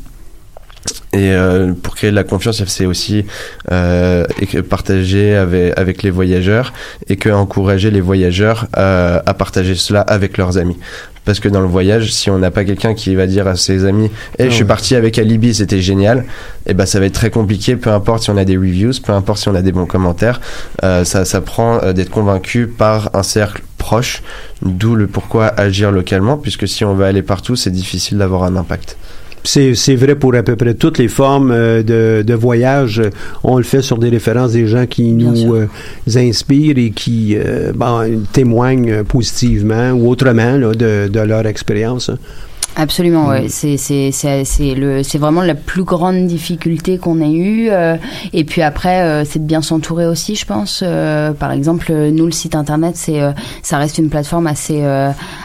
[1.14, 3.26] Et euh, pour créer de la confiance, c'est aussi
[3.72, 4.26] euh,
[4.68, 6.74] partager avec, avec les voyageurs
[7.08, 10.78] et que encourager les voyageurs à, à partager cela avec leurs amis.
[11.26, 13.86] Parce que dans le voyage, si on n'a pas quelqu'un qui va dire à ses
[13.86, 16.20] amis hey, je suis parti avec Alibi, c'était génial»,
[16.66, 18.94] et eh ben ça va être très compliqué, peu importe si on a des reviews,
[19.06, 20.42] peu importe si on a des bons commentaires.
[20.84, 24.22] Euh, ça, ça prend euh, d'être convaincu par un cercle proche,
[24.62, 28.56] d'où le pourquoi agir localement, puisque si on veut aller partout, c'est difficile d'avoir un
[28.56, 28.98] impact.
[29.44, 33.02] C'est vrai pour à peu près toutes les formes euh, de, de, voyage.
[33.44, 35.68] On le fait sur des références des gens qui nous euh,
[36.16, 37.74] inspirent et qui euh,
[38.32, 42.10] témoignent positivement ou autrement là, de, de, leur expérience.
[42.76, 43.44] Absolument, ouais.
[43.44, 43.50] Mm.
[43.50, 47.70] C'est c'est c'est le c'est vraiment la plus grande difficulté qu'on ait eue.
[47.70, 47.98] Euh,
[48.34, 50.82] et puis après, euh, c'est de bien s'entourer aussi, je pense.
[50.84, 53.22] Euh, par exemple, nous le site internet, c'est
[53.62, 54.84] ça reste une plateforme assez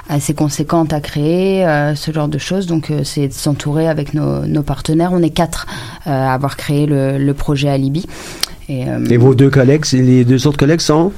[0.09, 2.67] assez conséquente à créer, ce genre de choses.
[2.67, 5.11] Donc c'est de s'entourer avec nos nos partenaires.
[5.13, 5.67] On est quatre
[6.07, 8.07] à avoir créé le, le projet Alibi.
[8.71, 11.13] Et, et vos deux collègues, les deux autres collègues sont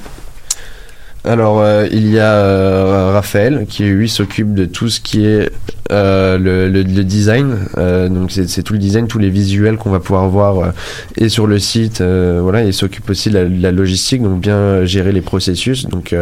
[1.25, 5.51] alors, euh, il y a euh, Raphaël qui lui s'occupe de tout ce qui est
[5.93, 7.59] euh, le, le, design.
[7.77, 10.73] donc, c'est tout le design, tous les visuels qu'on va pouvoir voir
[11.17, 12.01] et sur le site.
[12.01, 15.87] voilà, il s'occupe aussi de la, logistique, donc bien gérer les processus.
[15.87, 16.15] Donc,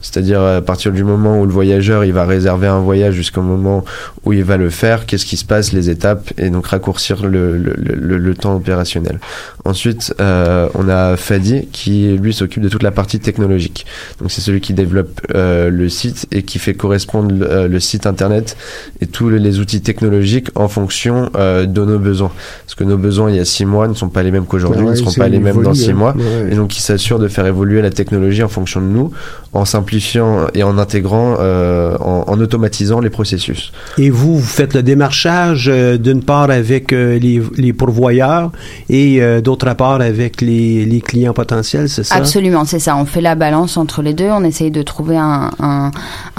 [0.00, 3.84] c'est-à-dire à partir du moment où le voyageur il va réserver un voyage jusqu'au moment
[4.24, 7.56] où il va le faire, qu'est-ce qui se passe, les étapes, et donc raccourcir le,
[7.56, 9.20] le, le temps opérationnel.
[9.64, 13.86] Ensuite, on a Fadi qui lui s'occupe de toute la partie technologique.
[14.20, 18.06] Donc, c'est celui qui développe euh, le site et qui fait correspondre le, euh, site
[18.06, 18.56] internet
[19.00, 22.30] et tous les outils technologiques en fonction euh, de nos besoins.
[22.66, 24.84] Parce que nos besoins il y a six mois ne sont pas les mêmes qu'aujourd'hui,
[24.84, 26.14] ne seront pas les mêmes dans six mois.
[26.50, 29.10] Et donc, il s'assure de faire évoluer la technologie en fonction de nous,
[29.52, 33.72] en simplifiant et en intégrant, en, automatisant les processus.
[33.98, 38.50] Et vous, vous faites le démarchage d'une part avec les, les, pourvoyeurs
[38.88, 42.16] et d'autre part avec les, les clients potentiels, c'est ça?
[42.16, 42.96] Absolument, c'est ça.
[42.96, 45.90] On fait la balance entre les deux on essaye de trouver un,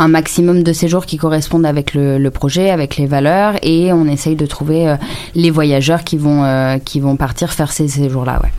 [0.08, 4.46] maximum de séjours qui correspondent avec le, projet, avec les valeurs, et on essaye de
[4.46, 4.96] trouver euh,
[5.36, 8.40] les voyageurs qui vont, euh, qui vont partir faire ces séjours-là.
[8.44, 8.50] Ouais.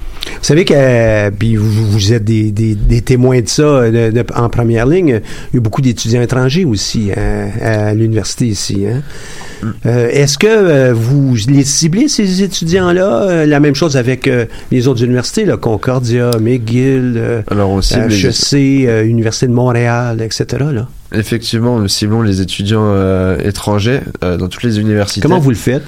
[0.43, 4.49] Savez que puis vous, vous êtes des, des, des témoins de ça de- de- en
[4.49, 5.21] première ligne.
[5.53, 8.85] Il y a beaucoup d'étudiants étrangers aussi hein, à l'université ici.
[8.87, 9.03] Hein?
[9.87, 13.23] Euh, Est-ce que euh, vous les ciblez, ces étudiants-là?
[13.23, 14.29] Euh, la même chose avec
[14.71, 20.47] les autres universités, là, Concordia, McGill, Alors on cible les- HEC, Université de Montréal, etc.
[20.73, 20.89] Là.
[21.15, 22.93] effectivement, nous ciblons les étudiants
[23.39, 25.21] étrangers dans toutes les universités.
[25.21, 25.83] Comment vous le faites?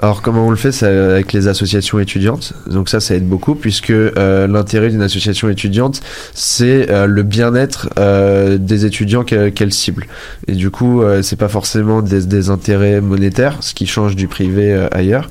[0.00, 2.52] Alors comment on le fait C'est avec les associations étudiantes?
[2.70, 6.00] Donc ça, ça aide beaucoup puisque euh, l'intérêt d'une association étudiante,
[6.34, 10.06] c'est euh, le bien-être euh, des étudiants qu'elle cible.
[10.46, 14.28] Et du coup, euh, c'est pas forcément des, des intérêts monétaires, ce qui change du
[14.28, 15.28] privé euh, ailleurs.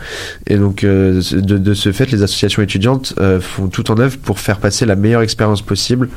[0.47, 4.39] Et donc euh, de, de ce fait, les associations étudiantes font tout en œuvre pour
[4.39, 6.10] faire passer la meilleure expérience possible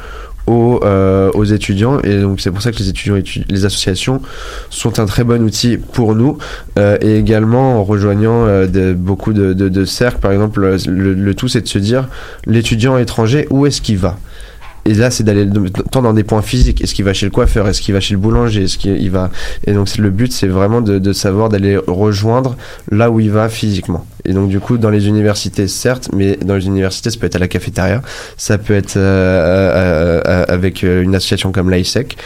[0.47, 2.01] aux, euh, aux étudiants.
[2.01, 4.21] Et donc c'est pour ça que les étudiants étu- les associations
[4.71, 6.39] sont un très bon outil pour nous
[6.79, 10.21] euh, et également en rejoignant euh, de- beaucoup de, de, de cercles.
[10.21, 12.09] Par exemple le, le tout c'est de se dire
[12.47, 14.19] l'étudiant étranger où est-ce qu'il va?
[14.87, 15.47] Et là, c'est d'aller
[15.91, 16.83] tant dans des points physiques.
[16.83, 17.69] Est-ce qu'il va chez le coiffeur?
[17.69, 18.65] Est-ce qu'il va chez le boulanger?
[18.65, 19.31] Est-ce qu'il va?
[19.67, 22.57] Et donc, le but, c'est vraiment de, de savoir d'aller rejoindre
[22.91, 24.07] là où il va physiquement.
[24.25, 27.37] Et donc, du coup, dans les universités, certes, mais dans les universités, ça peut être
[27.37, 28.03] à la cafétéria,
[28.37, 32.17] ça peut être euh, euh, euh, avec euh, une association comme l'ISEC.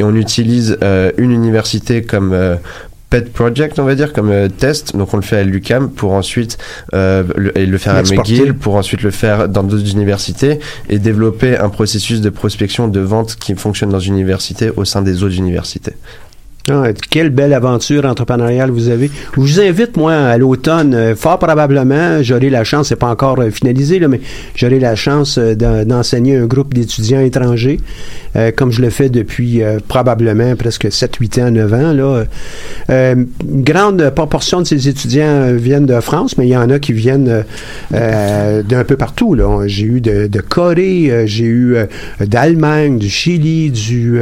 [0.00, 2.56] Et on utilise euh, une université comme euh,
[3.14, 4.96] pet project, on va dire, comme euh, test.
[4.96, 6.58] Donc on le fait à l'UCAM pour ensuite
[6.94, 8.02] euh, le, et le faire à.
[8.02, 12.98] McGill, pour ensuite le faire dans d'autres universités et développer un processus de prospection, de
[12.98, 15.92] vente qui fonctionne dans une université au sein des autres universités.
[16.70, 19.10] Ah, quelle belle aventure entrepreneuriale vous avez.
[19.34, 23.38] Je vous invite, moi, à l'automne, euh, fort probablement, j'aurai la chance, c'est pas encore
[23.38, 24.22] euh, finalisé, là, mais
[24.54, 27.80] j'aurai la chance euh, d'en- d'enseigner un groupe d'étudiants étrangers,
[28.36, 31.92] euh, comme je le fais depuis euh, probablement presque 7, 8 ans, 9 ans.
[31.92, 32.24] Là.
[32.88, 33.14] Euh,
[33.46, 36.94] une grande proportion de ces étudiants viennent de France, mais il y en a qui
[36.94, 37.44] viennent
[37.90, 39.34] d'un peu partout.
[39.34, 39.64] là.
[39.66, 41.76] J'ai eu de, de Corée, j'ai eu
[42.20, 44.18] d'Allemagne, du Chili, du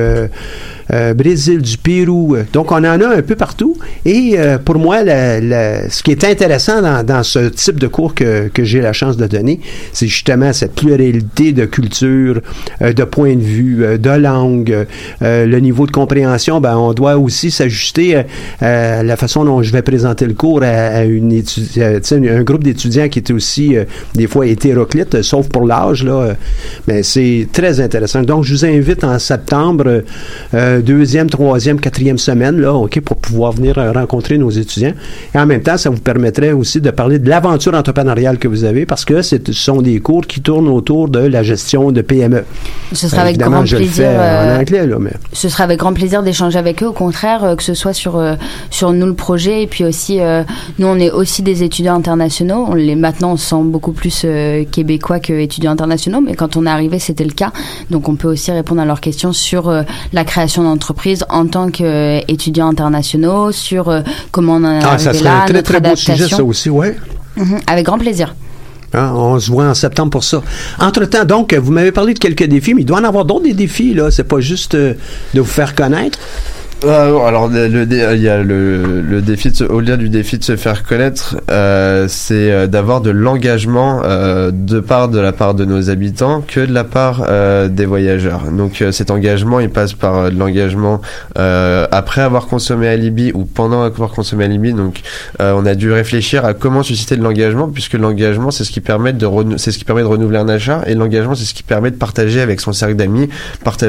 [0.93, 2.37] euh, Brésil, du Pérou.
[2.37, 3.77] Euh, Donc, on en a un peu partout.
[4.05, 7.87] Et euh, pour moi, la- la- ce qui est intéressant dans, dans ce type de
[7.87, 9.61] cours que, que j'ai la chance de donner,
[9.93, 12.41] c'est justement cette pluralité de culture,
[12.83, 14.87] euh, de points de vue, euh, de langue,
[15.21, 16.61] le niveau de compréhension.
[16.61, 18.23] Ben, on doit aussi s'ajuster
[18.61, 22.65] à la façon dont je vais présenter le cours à, à une sais, un groupe
[22.65, 23.77] d'étudiants qui est aussi
[24.15, 26.05] des fois hétéroclite, sauf pour l'âge.
[26.05, 26.35] là.
[26.87, 28.23] Mais c'est très intéressant.
[28.23, 30.03] Donc, je vous invite en septembre,
[30.55, 34.93] euh, deuxième, troisième, quatrième semaine, là, OK, pour pouvoir venir euh, rencontrer nos étudiants.
[35.35, 38.65] Et en même temps, ça vous permettrait aussi de parler de l'aventure entrepreneuriale que vous
[38.65, 42.45] avez parce que ce sont des cours qui tournent autour de la gestion de PME.
[42.93, 44.05] Ce sera Euh, avec grand je le plaisir.
[44.05, 46.87] fais euh, en anglais, là, mais ce sera avec grand plaisir d'échanger avec eux.
[46.87, 48.35] Au contraire, euh, que ce soit sur euh,
[48.71, 50.43] sur nous le projet et puis aussi euh,
[50.79, 52.67] nous on est aussi des étudiants internationaux.
[52.69, 56.57] On les maintenant on se sent beaucoup plus euh, québécois que étudiants internationaux, mais quand
[56.57, 57.53] on est arrivé c'était le cas.
[57.91, 59.83] Donc on peut aussi répondre à leurs questions sur euh,
[60.13, 65.13] la création d'entreprise en tant qu'étudiants internationaux, sur euh, comment on en est ah, ça
[65.13, 66.97] serait là, un très très beau sujet, ça aussi, ouais.
[67.37, 68.35] Mhm, avec grand plaisir.
[68.95, 70.43] Hein, on se voit en septembre pour ça.
[70.79, 73.55] Entre-temps, donc, vous m'avez parlé de quelques défis, mais il doit en avoir d'autres des
[73.55, 74.11] défis, là.
[74.11, 74.95] C'est pas juste euh,
[75.33, 76.19] de vous faire connaître.
[76.85, 77.83] Euh, alors le, le
[78.17, 81.37] il y a le, le défi de se- au-delà du défi de se faire connaître,
[81.49, 86.41] euh, c'est euh, d'avoir de l'engagement euh, de part de la part de nos habitants
[86.45, 88.51] que de la part euh, des voyageurs.
[88.51, 91.01] Donc euh, cet engagement, il passe par de l'engagement
[91.37, 94.73] après avoir consommé à Libye ou pendant avoir consommé à Libye.
[94.73, 95.03] Donc
[95.39, 99.13] on a dû réfléchir à comment susciter de l'engagement puisque l'engagement c'est ce qui permet
[99.13, 101.93] de c'est ce qui permet de renouveler un achat et l'engagement c'est ce qui permet
[101.93, 103.29] de partager avec son cercle d'amis,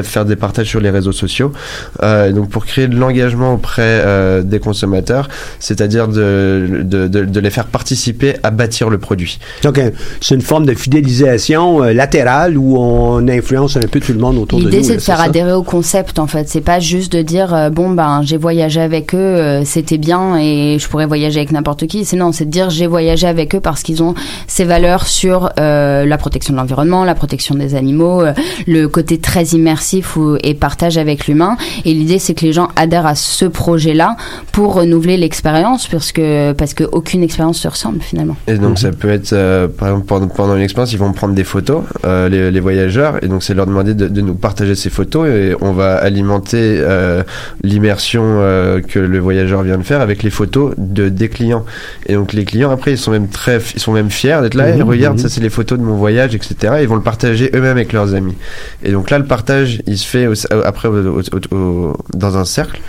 [0.04, 1.52] faire des partages sur les réseaux sociaux.
[2.00, 7.50] Donc pour créer de l'engagement auprès euh, des consommateurs, c'est-à-dire de, de, de, de les
[7.50, 9.38] faire participer à bâtir le produit.
[9.62, 14.12] Donc, euh, c'est une forme de fidélisation euh, latérale où on influence un peu tout
[14.12, 14.70] le monde autour de nous.
[14.70, 15.24] L'idée, c'est de faire ça?
[15.24, 16.48] adhérer au concept, en fait.
[16.48, 20.36] C'est pas juste de dire, euh, bon, ben, j'ai voyagé avec eux, euh, c'était bien
[20.38, 22.04] et je pourrais voyager avec n'importe qui.
[22.04, 24.14] C'est non, c'est de dire, j'ai voyagé avec eux parce qu'ils ont
[24.46, 28.32] ces valeurs sur euh, la protection de l'environnement, la protection des animaux, euh,
[28.66, 31.56] le côté très immersif et partage avec l'humain.
[31.84, 34.16] Et l'idée, c'est que les gens adhèrent à ce projet-là
[34.52, 38.36] pour renouveler l'expérience, parce que, parce que aucune expérience se ressemble, finalement.
[38.46, 38.76] Et donc Mhm.
[38.76, 41.82] ça peut être, euh, par exemple, pendant, pendant une expérience, ils vont prendre des photos,
[42.04, 45.28] euh, les, les voyageurs, et donc c'est leur demander de, de nous partager ces photos,
[45.28, 47.22] et on va alimenter euh,
[47.62, 51.64] l'immersion euh, que le voyageur vient de faire avec les photos de des clients.
[52.06, 54.72] Et donc les clients, après, ils sont même très, ils sont même fiers d'être là.
[54.72, 55.22] Mhm, et regarde, mhm.
[55.22, 56.74] ça c'est les photos de mon voyage, etc.
[56.82, 58.34] Ils vont le partager eux-mêmes avec leurs amis.
[58.82, 60.34] Et donc là, le partage, il se fait au-
[60.64, 62.63] après au- au- au- dans un cercle.
[62.64, 62.80] Cercle,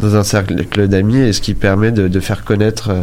[0.00, 3.02] dans un cercle d'amis, et ce qui permet de, de faire connaître euh,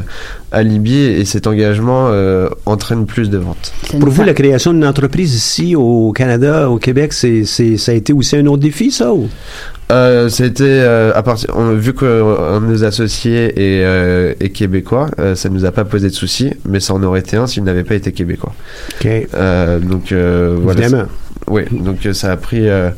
[0.52, 3.72] Alibi et cet engagement euh, entraîne plus de ventes.
[4.00, 7.96] Pour vous, la création d'une entreprise ici au Canada, au Québec, c'est, c'est, ça a
[7.96, 9.30] été aussi un autre défi, ça ou?
[9.92, 14.50] Euh, c'était euh, à partir on, vu que un de nos associés est, euh, est
[14.50, 17.48] québécois, euh, ça nous a pas posé de soucis, mais ça en aurait été un
[17.48, 18.54] s'il n'avait pas été québécois.
[19.02, 19.08] OK.
[19.34, 20.82] Euh, donc euh, voilà.
[20.82, 21.08] Évidemment.
[21.50, 22.68] Oui, donc euh, ça a pris.
[22.70, 22.90] euh,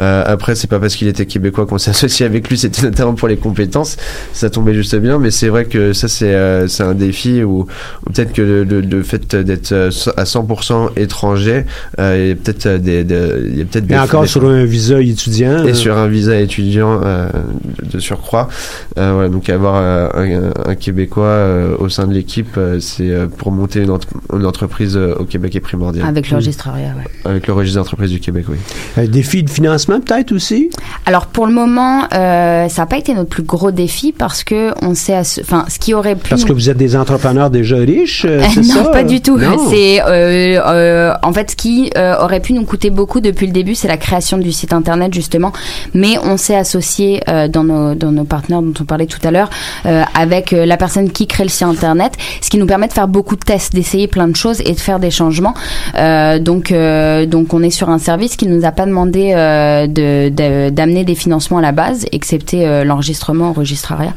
[0.00, 3.14] euh, après, c'est pas parce qu'il était québécois qu'on s'est associé avec lui, c'était notamment
[3.14, 3.96] pour les compétences.
[4.32, 7.60] Ça tombait juste bien, mais c'est vrai que ça c'est euh, c'est un défi où,
[7.60, 9.72] où peut-être que le, le- le fait d'être
[10.16, 11.64] à 100% étranger,
[11.98, 13.00] euh, il y a peut-être des,
[13.50, 15.64] il y a peut-être Et des encore des- sur un visa étudiant.
[15.66, 17.28] et sur un visa étudiant euh,
[17.92, 18.48] de surcroît.
[18.98, 23.10] Euh, voilà, donc avoir euh, un, un Québécois euh, au sein de l'équipe, euh, c'est
[23.10, 26.06] euh, pour monter une, entre- une entreprise euh, au Québec est primordial.
[26.06, 27.30] Avec le registrariat, ouais.
[27.30, 28.56] Avec le registre d'entreprise du Québec, oui.
[28.96, 30.70] Un défi de financement, peut-être aussi?
[31.04, 34.70] Alors pour le moment, euh, ça n'a pas été notre plus gros défi parce que
[34.82, 36.30] on s'est, asso- enfin, ce qui aurait pu.
[36.30, 38.90] Parce que vous êtes des entrepreneurs déjà riches, euh, c'est non, ça?
[38.90, 39.38] pas du tout.
[39.70, 43.52] C'est euh, euh, en fait ce qui euh, aurait pu nous coûter beaucoup depuis le
[43.52, 45.52] début, c'est la création du site internet justement.
[45.92, 49.30] Mais on s'est associé euh, dans nos dans nos partenaires dont on parlait tout à
[49.30, 49.50] l'heure
[49.86, 52.92] euh, avec euh, la personne qui crée le site internet, ce qui nous permet de
[52.92, 55.54] faire beaucoup de tests, d'essayer plein de choses et de faire des changements.
[55.98, 59.86] Euh, donc euh, donc on est sur un service qui nous a pas demandé euh,
[60.70, 63.54] d'amener des financements à la base, excepté euh, l'enregistrement.
[63.56, 64.10] Euh,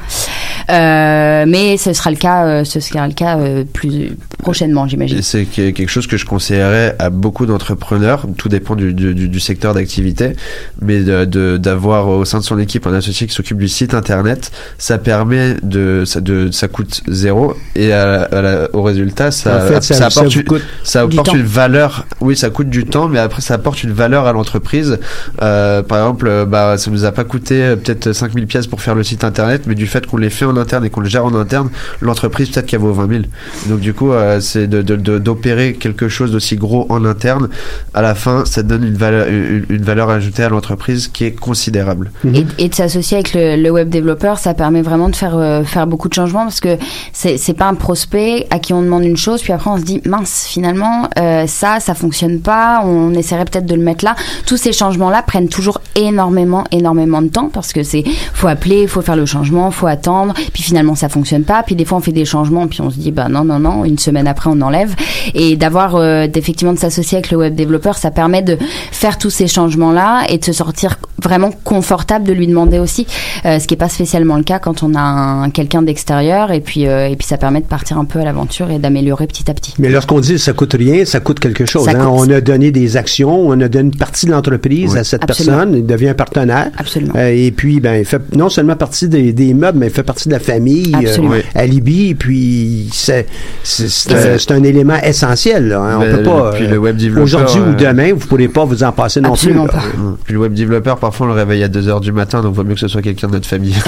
[0.69, 5.21] mais ce sera le cas, euh, ce sera le cas euh, plus prochainement, j'imagine.
[5.21, 8.25] C'est que- quelque chose que je conseillerais à beaucoup d'entrepreneurs.
[8.37, 10.33] Tout dépend du, du, du- du secteur d'activité,
[10.81, 13.93] mais de- de- d'avoir au sein de son équipe un associé qui s'occupe du site
[13.93, 19.31] internet, ça permet de ça, de, ça coûte zéro et à, à la- au résultat
[19.31, 22.05] ça, en fait, ça, ça apporte vous une- coûte ça apporte une valeur.
[22.21, 24.99] Oui, ça coûte du temps, mais après ça apporte une valeur à l'entreprise.
[25.41, 28.81] Euh, par exemple, euh, bah ça nous a pas coûté euh, peut-être 5000 pièces pour
[28.81, 31.09] faire le site internet, mais du fait qu'on les fait en interne et qu'on le
[31.09, 31.69] gère en interne,
[32.01, 33.21] l'entreprise peut-être qu'elle vaut 20 000.
[33.67, 37.49] Donc du coup, euh, c'est de de- de- d'opérer quelque chose d'aussi gros en interne.
[37.93, 41.31] À la fin, ça donne une valeur une, une valeur ajoutée à l'entreprise qui est
[41.35, 42.11] considérable.
[42.33, 45.63] Et, et de s'associer avec le, le web développeur, ça permet vraiment de faire euh,
[45.63, 46.77] faire beaucoup de changements parce que
[47.13, 49.83] c'est c'est pas un prospect à qui on demande une chose puis après on se
[49.83, 54.15] dit mince finalement euh, ça ça fonctionne pas, on essaierait peut-être de le mettre là.
[54.45, 58.87] Tous ces changements là prennent toujours énormément énormément de temps parce que c'est faut appeler,
[58.87, 62.01] faut faire le changement, faut attendre, puis finalement ça fonctionne pas, puis des fois on
[62.01, 64.61] fait des changements puis on se dit bah non non non, une semaine après on
[64.61, 64.93] enlève
[65.33, 68.57] et d'avoir euh, d'effectivement de s'associer avec le web développeur, ça permet de
[68.91, 73.07] faire tous ces changements là et de se sortir vraiment confortable de lui demander aussi,
[73.45, 76.61] euh, ce qui est pas spécialement le cas quand on a un, quelqu'un d'extérieur et
[76.61, 79.49] puis euh, et puis ça permet de partir un peu à l'aventure et d'améliorer petit
[79.49, 79.73] à petit.
[79.79, 81.87] Mais lorsqu'on dit ça coûte rien, ça coûte quelque chose.
[81.87, 81.93] Hein.
[81.93, 84.99] coûte- On a donné des actions, on a donné une partie de l'entreprise Oui.
[84.99, 85.57] à cette Absolument.
[85.57, 86.69] personne, il devient un partenaire.
[86.77, 87.13] Absolument.
[87.15, 90.03] Euh, et puis, ben, il fait non seulement partie des, des meubles, mais il fait
[90.03, 93.25] partie de la famille, euh, et puis c'est
[93.63, 95.69] c'est- un, élément essentiel.
[95.69, 95.95] là, hein.
[95.97, 96.53] On Ben, peut pas.
[96.59, 99.53] euh, Aujourd'hui ou euh, demain, vous pourrez pas vous en passer non plus.
[99.53, 99.63] Pas.
[99.63, 100.17] Mm.
[100.23, 102.73] Puis le web développeur, parfois on le réveille à 2h du matin, donc vaut mieux
[102.73, 103.75] que ce soit quelqu'un de notre famille.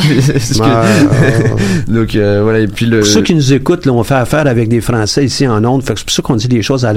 [0.58, 3.00] Que- donc euh, voilà, et puis le...
[3.00, 5.84] Pour ceux qui nous écoutent, là, on fait affaire avec des Français ici en Onde.
[5.86, 6.90] C'est pour ça qu'on dit des choses à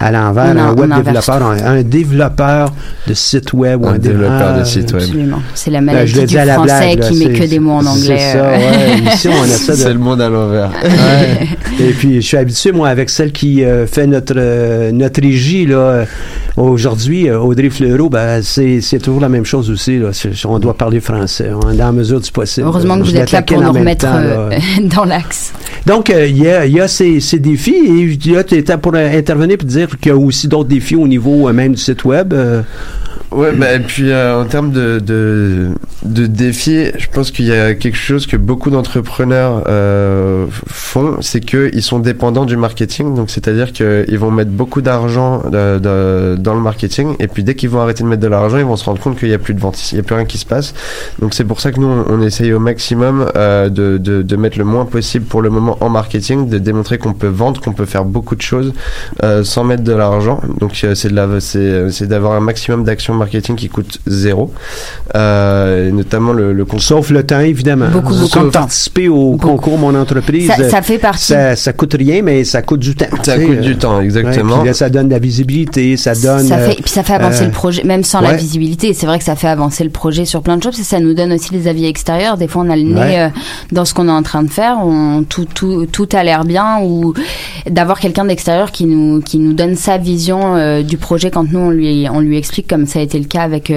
[0.00, 0.44] à l'envers.
[0.56, 2.72] Un web développeur, un, un développeur
[3.06, 5.02] de site web ou Un un, développeur de ah, site web.
[5.02, 5.42] Absolument.
[5.54, 7.72] C'est la Ben, maladie le du à français blague, là, qui met que des mots
[7.72, 8.32] en anglais.
[8.32, 8.38] Ça.
[8.62, 9.14] Ouais.
[9.14, 10.70] Ici, on a ça C'est le monde à l'envers.
[10.82, 11.48] Ouais.
[11.80, 15.66] Et puis, je suis habitué, moi, avec celle qui euh, fait notre euh, notre régie,
[15.66, 16.04] là, euh,
[16.56, 20.10] aujourd'hui, euh, Audrey Fleureau, ben, c'est c'est toujours la même chose aussi, là.
[20.44, 21.50] On doit parler français.
[21.54, 22.66] On est dans la mesure du possible.
[22.66, 24.50] Heureusement que Je vous êtes là pour nous remettre temps, euh,
[24.94, 25.52] dans l'axe.
[25.86, 28.76] Donc, euh, il y, a, il y a ces, ces défis et là, tu étais
[28.76, 31.80] pour intervenir et dire qu'il y a aussi d'autres défis au niveau euh, même du
[31.80, 32.34] site web.
[33.34, 35.70] Ouais, bah, et puis euh, en termes de, de,
[36.04, 41.40] de défis, je pense qu'il y a quelque chose que beaucoup d'entrepreneurs euh, font, c'est
[41.40, 43.14] qu'ils sont dépendants du marketing.
[43.14, 47.70] Donc c'est-à-dire qu'ils vont mettre beaucoup d'argent de- dans le marketing, et puis dès qu'ils
[47.70, 49.54] vont arrêter de mettre de l'argent, ils vont se rendre compte qu'il n'y a plus
[49.54, 50.74] de vente, il n'y a plus rien qui se passe.
[51.20, 54.58] Donc c'est pour ça que nous, on, essaye au maximum euh, de, de, de mettre
[54.58, 57.86] le moins possible pour le moment en marketing, de démontrer qu'on peut vendre, qu'on peut
[57.86, 58.72] faire beaucoup de choses
[59.22, 60.40] euh, sans mettre de l'argent.
[60.60, 64.52] Donc euh, c'est de la, c'est d'avoir un maximum d'actions marketing qui coûte zéro,
[65.14, 66.82] euh, notamment le, le concours.
[66.82, 67.88] sauf le temps, évidemment.
[67.88, 68.60] Beaucoup, beaucoup Comme de temps.
[68.60, 69.48] participer au Beaucoup.
[69.48, 71.24] concours Mon Entreprise, Ça, euh, ça fait partie.
[71.24, 73.06] ça, ça coûte rien, mais ça coûte du temps.
[73.22, 74.58] Ça coûte euh, du temps, ouais, exactement.
[74.58, 76.46] puis là, ça donne de la visibilité, ça donne.
[76.46, 78.36] ça euh, fait, puis ça fait avancer euh, le projet, même sans la ouais.
[78.36, 78.94] visibilité.
[78.94, 80.78] C'est vrai que ça fait avancer le projet sur plein de choses.
[80.80, 82.36] et ça nous donne aussi des avis extérieurs.
[82.36, 83.18] Des fois, on a le nez Ouais.
[83.20, 83.28] euh,
[83.72, 84.78] dans ce qu'on est en train de faire.
[84.84, 86.80] On, tout, tout, tout a l'air bien.
[86.82, 87.14] Ou
[87.68, 91.58] d'avoir quelqu'un d'extérieur qui nous, qui nous donne sa vision euh, du projet quand nous
[91.60, 93.72] on lui, on lui explique comme ça a été été le cas avec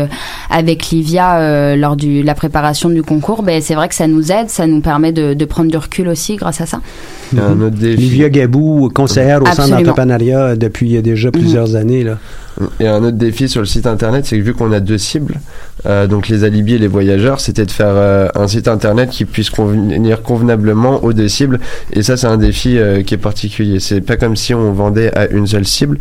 [0.50, 3.44] avec Livia lors du la préparation du concours.
[3.44, 6.08] Ben c'est vrai que ça nous aide, ça nous permet de, de prendre du recul
[6.08, 6.80] aussi grâce à ça.
[7.34, 7.98] Il y a un autre défi.
[7.98, 9.82] Livia Gabou, conseillère au centre Absolument.
[9.82, 12.04] d'entrepreneuriat depuis déjà plusieurs années.
[12.04, 12.18] Là.
[12.80, 15.42] Et un autre défi sur le site internet, c'est que vu qu'on a deux cibles,
[15.86, 19.26] euh, donc les alibis et les voyageurs, c'était de faire euh, un site internet qui
[19.26, 21.60] puisse convenir convenablement aux deux cibles.
[21.92, 23.82] Et ça, c'est un défi euh, qui est particulier.
[23.82, 25.98] C'est pas comme si on vendait à une seule cible.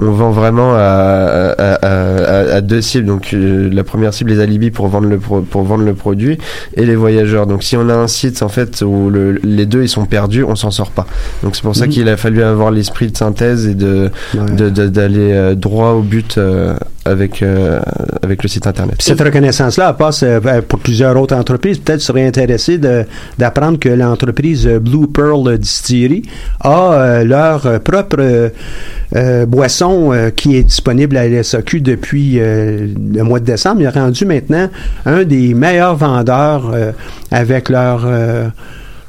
[0.00, 3.06] On vend vraiment à, à, à, à- à deux cibles.
[3.06, 6.38] Donc euh, la première cible, les alibis pour vendre le pro- pour vendre le produit
[6.76, 7.48] et les voyageurs.
[7.48, 10.44] Donc si on a un site en fait où le- les deux ils sont perdus,
[10.44, 11.06] on s'en sort pas.
[11.42, 11.92] Donc c'est pour ça Mhm.
[11.92, 14.70] qu'il a fallu avoir l'esprit de synthèse et de Ouais.
[14.70, 17.78] d'aller euh, droit au but euh, avec euh,
[18.22, 18.96] avec le site internet.
[19.00, 20.24] Cette reconnaissance-là passe
[20.68, 21.78] pour plusieurs autres entreprises.
[21.78, 23.04] Peut-être seraient intéressés de-
[23.38, 26.22] d'apprendre que l'entreprise Blue Pearl Distillery
[26.60, 28.50] a leur propre
[29.14, 33.80] euh, boisson euh, qui est disponible à l'SAQ depuis euh, le mois de décembre.
[33.80, 34.68] Il est rendu maintenant
[35.04, 36.72] un des meilleurs vendeurs
[37.30, 38.04] avec leur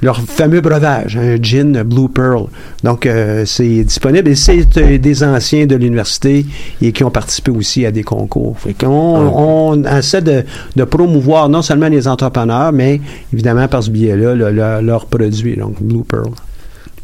[0.02, 2.46] leur fameux breuvage, un gin Blue Pearl.
[2.84, 6.46] Donc, euh, c'est disponible et c'est euh, des anciens de l'université
[6.82, 8.56] et qui ont participé aussi à des concours.
[8.60, 10.44] Fait qu'on on essaie de,
[10.76, 13.02] de promouvoir non seulement les entrepreneurs, mais
[13.34, 16.30] évidemment par ce biais-là, le- le- leurs produits, donc Blue Pearl.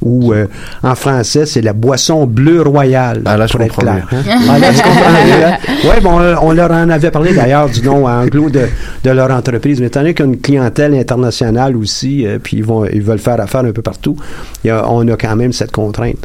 [0.04, 0.48] Ou euh,
[0.84, 3.22] en français, c'est la boisson bleue royale.
[3.26, 4.06] Ah, là, je être clair.
[4.12, 4.18] hein?
[4.50, 4.68] Ah, là,
[5.48, 5.58] hein?
[5.88, 8.68] Ouais, bon, euh, on leur en avait parlé d'ailleurs du nom anglo de,
[9.04, 9.80] de leur entreprise.
[9.80, 13.02] Mais étant donné qu'il y a une clientèle internationale aussi, euh, puis ils, vont, ils
[13.02, 14.18] veulent faire affaire un peu partout,
[14.64, 16.18] il y a- on a quand même cette contrainte.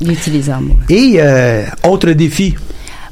[0.00, 0.74] D'utiliser un mot.
[0.88, 2.54] Et euh, autre défi,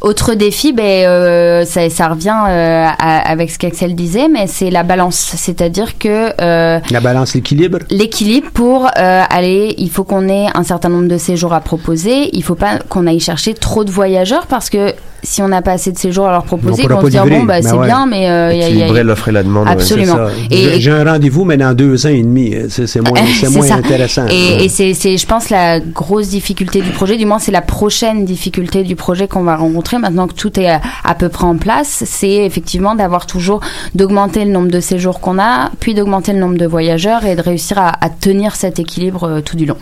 [0.01, 4.70] Autre défi, ben, euh, ça, ça revient euh, à- avec ce qu'Axel disait, mais c'est
[4.70, 5.16] la balance.
[5.36, 7.78] C'est-à-dire que euh, la balance, l'équilibre.
[7.90, 12.30] l'équilibre pour euh, aller, il faut qu'on ait un certain nombre de séjours à proposer.
[12.34, 15.72] Il faut pas qu'on aille chercher trop de voyageurs parce que si on n'a pas
[15.72, 17.38] assez de séjours à leur proposer, On ils pourra vont pas se dire livrer.
[17.40, 17.86] bon bah c'est ouais.
[17.86, 19.68] bien, mais euh, il y a- y a- Équilibrer l'offre et la demande.
[19.68, 20.16] Absolument.
[20.50, 22.54] Et- J'ai- un rendez-vous, mais dans deux ans et demi.
[22.68, 23.74] C'est moins, moins ça.
[23.74, 24.26] intéressant.
[24.30, 27.62] Et, et c'est, c'est, je pense, la grosse difficulté du projet, du moins c'est la
[27.62, 31.44] prochaine difficulté du projet qu'on va rencontrer maintenant que tout est à, à peu près
[31.44, 33.60] en place, c'est effectivement d'avoir toujours,
[33.94, 37.42] d'augmenter le nombre de séjours qu'on a, puis d'augmenter le nombre de voyageurs et de
[37.42, 39.76] réussir à, à tenir cet équilibre euh, tout du long.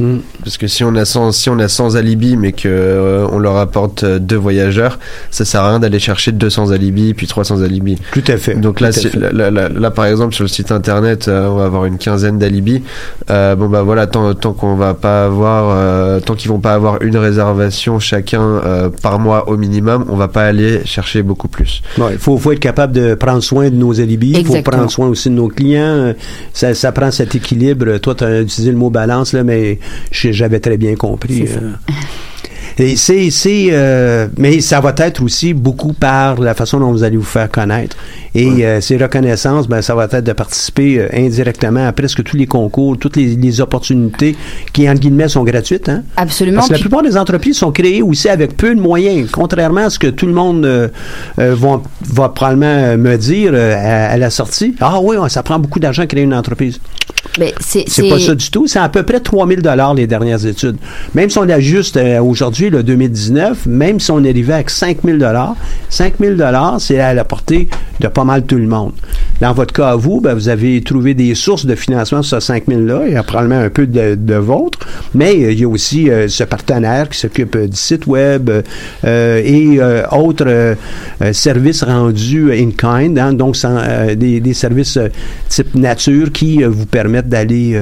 [0.00, 0.18] Hmm.
[0.42, 3.38] Parce que si on a 100, si on a 100 alibis mais que euh, on
[3.38, 4.98] leur apporte euh, deux voyageurs,
[5.30, 7.98] ça sert à rien d'aller chercher 200 alibis puis 300 alibis.
[8.12, 8.54] Tout à fait.
[8.54, 9.14] Donc là, fait.
[9.14, 11.98] là, là- là- là, par exemple, sur le site internet, euh, on va avoir une
[11.98, 12.82] quinzaine d'alibis.
[13.30, 16.72] Euh, bon bah voilà, tant, tant qu'on va pas avoir, euh, tant qu'ils vont pas
[16.74, 21.48] avoir une réservation chacun euh, par mois au minimum, on va pas aller chercher beaucoup
[21.48, 21.82] plus.
[21.98, 24.32] Ouais, Il faut, faut être capable de prendre soin de nos alibis.
[24.36, 26.14] Il faut prendre soin aussi de nos clients.
[26.54, 27.98] Ça, ça prend cet équilibre.
[27.98, 29.78] Toi, tu as utilisé le mot balance, là, mais
[30.10, 31.46] j'avais très bien compris.
[32.80, 32.90] C'est euh.
[32.90, 37.04] Et c'est, c'est, euh, mais ça va être aussi beaucoup par la façon dont vous
[37.04, 37.96] allez vous faire connaître.
[38.34, 42.36] Et euh, ces reconnaissances, ben, ça va être de participer euh, indirectement à presque tous
[42.36, 44.36] les concours, toutes les, les opportunités
[44.72, 45.88] qui, entre guillemets, sont gratuites.
[45.88, 46.04] Hein?
[46.16, 46.58] Absolument.
[46.58, 49.90] Parce que la plupart des entreprises sont créées aussi avec peu de moyens, contrairement à
[49.90, 50.88] ce que tout le monde euh,
[51.38, 54.74] euh, va, va probablement me dire euh, à, à la sortie.
[54.80, 56.78] Ah oui, ouais, ça prend beaucoup d'argent à créer une entreprise.
[57.38, 58.66] mais c'est, C'est pas ça du tout.
[58.68, 60.76] C'est à peu près 3000 dollars les dernières études.
[61.14, 62.20] Même si on ajuste euh,
[62.70, 65.56] le 2019, même si on arrivait avec 5000 dollars,
[65.88, 67.68] 5000 dollars, c'est à la portée
[68.00, 68.92] de pas mal tout le monde.
[69.40, 72.84] Dans votre cas, vous, ben, vous avez trouvé des sources de financement sur ce 5000
[72.84, 73.02] là.
[73.06, 74.78] Il y a probablement un peu de, vôtre,
[75.14, 78.50] mais euh, il y a aussi euh, ce partenaire qui s'occupe euh, du site web
[79.04, 79.80] et
[80.12, 80.76] autres
[81.32, 83.56] services rendus in kind, hein, donc
[84.16, 84.98] des, services
[85.48, 87.80] type nature qui vous permettent d'aller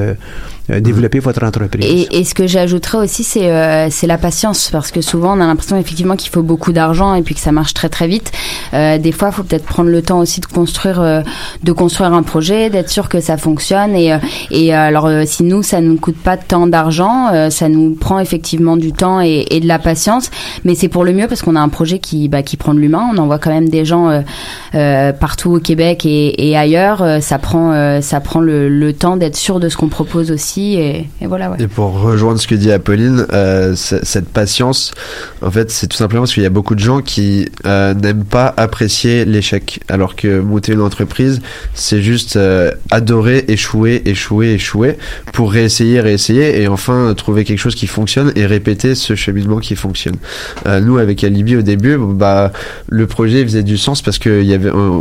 [0.69, 1.85] développer votre entreprise.
[1.85, 5.47] Et, et ce que j'ajouterais aussi, c'est euh, la patience, parce que souvent on a
[5.47, 8.33] l'impression effectivement qu'il faut beaucoup d'argent et puis que ça marche très très vite.
[8.75, 11.21] Euh, des fois, il faut peut-être prendre le temps aussi de construire euh,
[11.62, 13.95] de construire un projet, d'être sûr que ça fonctionne.
[13.95, 14.19] Et, euh,
[14.51, 17.95] et euh, alors, euh, si nous, ça nous coûte pas tant d'argent, euh, ça nous
[17.95, 20.31] prend effectivement du temps et, et de la patience,
[20.64, 22.81] mais c'est pour le mieux parce qu'on a un projet qui bah, qui prend de
[22.81, 23.11] l'humain.
[23.14, 24.21] On envoie quand même des gens euh,
[24.75, 27.03] euh, partout au Québec et, et ailleurs.
[27.03, 30.31] Euh, ça prend euh, ça prend le, le temps d'être sûr de ce qu'on propose
[30.31, 30.58] aussi.
[30.61, 31.55] Et, voilà.
[31.59, 34.93] Et pour rejoindre ce que dit Apolline, euh, cette patience,
[35.41, 38.25] en fait, c'est tout simplement parce qu'il y a beaucoup de gens qui euh, n'aiment
[38.25, 41.41] pas apprécier l'échec, alors que monter une entreprise,
[41.75, 44.99] c'est juste euh, adorer, échouer, échouer, échouer,
[45.33, 49.77] pour réessayer, réessayer, et enfin trouver quelque chose qui fonctionne et répéter ce cheminement qui
[49.77, 50.17] fonctionne.
[50.67, 52.53] Nous, avec Alibi, au début, bah,
[52.89, 54.43] le projet faisait du sens parce que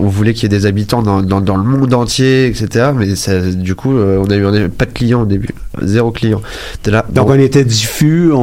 [0.08, 2.92] voulait qu'il y ait des habitants dans, le monde entier, etc.
[2.96, 3.08] Mais
[3.54, 5.47] du coup, on a eu on a eu pas de clients au début.
[5.82, 6.42] Zéro client.
[6.88, 7.06] Là.
[7.10, 7.34] Donc, bon.
[7.34, 8.38] on était diffus, on,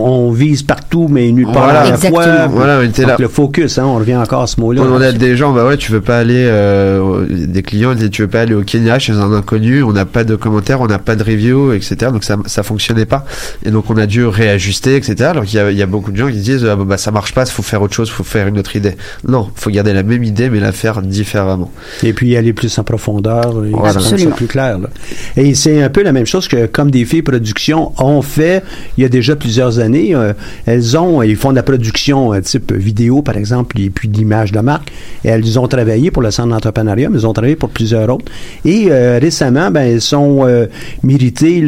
[0.00, 1.80] on vise partout, mais nulle part Voilà.
[1.80, 2.22] à la Exactement.
[2.22, 2.46] fois.
[2.48, 3.16] Voilà, on était Donc, là.
[3.20, 4.82] le focus, hein, on revient encore à ce mot-là.
[4.84, 8.22] On a des gens, bah ouais, tu veux pas aller, euh, des clients, disaient, tu
[8.22, 10.98] veux pas aller au Kenya chez un inconnu, on n'a pas de commentaires, on n'a
[10.98, 11.96] pas de review, etc.
[12.12, 13.24] Donc ça, ça fonctionnait pas.
[13.64, 15.14] Et donc on a dû réajuster, etc.
[15.30, 17.10] Alors qu'il y a, il y a beaucoup de gens qui disent, ah, bah ça
[17.12, 18.96] marche pas, faut faire autre chose, faut faire une autre idée.
[19.28, 21.70] Non, faut garder la même idée, mais la faire différemment.
[22.02, 24.00] Et puis aller plus en profondeur, et Voilà.
[24.34, 24.78] plus clair.
[24.78, 24.88] là.
[25.36, 28.62] Et c'est un peu la même chose que comme des filles production ont fait
[28.96, 30.14] il y a déjà plusieurs années.
[30.14, 30.32] euh,
[30.66, 34.16] elles ont, ils font de la production euh, type vidéo par exemple, et puis de
[34.16, 34.92] l'image de marque.
[35.24, 38.30] Et elles ont travaillé pour le centre d'entrepreneuriat, mais elles ont travaillé pour plusieurs autres.
[38.64, 40.66] Et euh, récemment, ben elles sont euh,
[41.02, 41.62] méritées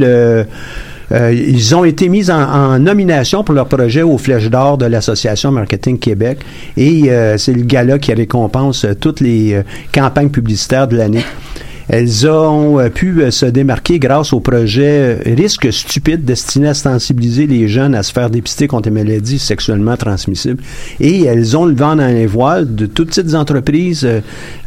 [1.12, 5.52] euh, ils ont été mis en, nomination pour leur projet aux Flèches d'Or de l'Association
[5.52, 6.38] Marketing Québec.
[6.76, 9.62] Et euh, c'est le gala qui récompense euh, toutes les euh,
[9.92, 11.24] campagnes publicitaires de l'année.
[11.88, 16.74] Elles ont euh, pu euh, se démarquer grâce au projet euh, Risque stupide destiné à
[16.74, 20.62] sensibiliser les jeunes à se faire dépister contre les maladies sexuellement transmissibles.
[21.00, 24.06] Et elles ont le vent dans les voiles de toutes petites entreprises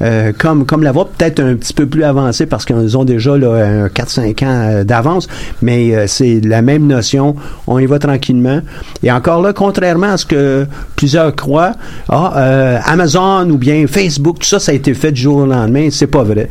[0.02, 3.38] euh, comme, comme la vôtre, peut-être un petit peu plus avancées parce qu'elles ont déjà
[3.38, 5.28] là, un 4-5 ans d'avance,
[5.62, 7.36] mais euh, c'est la même notion.
[7.68, 8.62] On y va tranquillement.
[9.04, 10.66] Et encore là, contrairement à ce que
[10.96, 11.74] plusieurs croient,
[12.08, 15.46] ah, euh, Amazon ou bien Facebook, tout ça, ça a été fait du jour au
[15.46, 15.90] lendemain.
[15.92, 16.50] C'est pas vrai.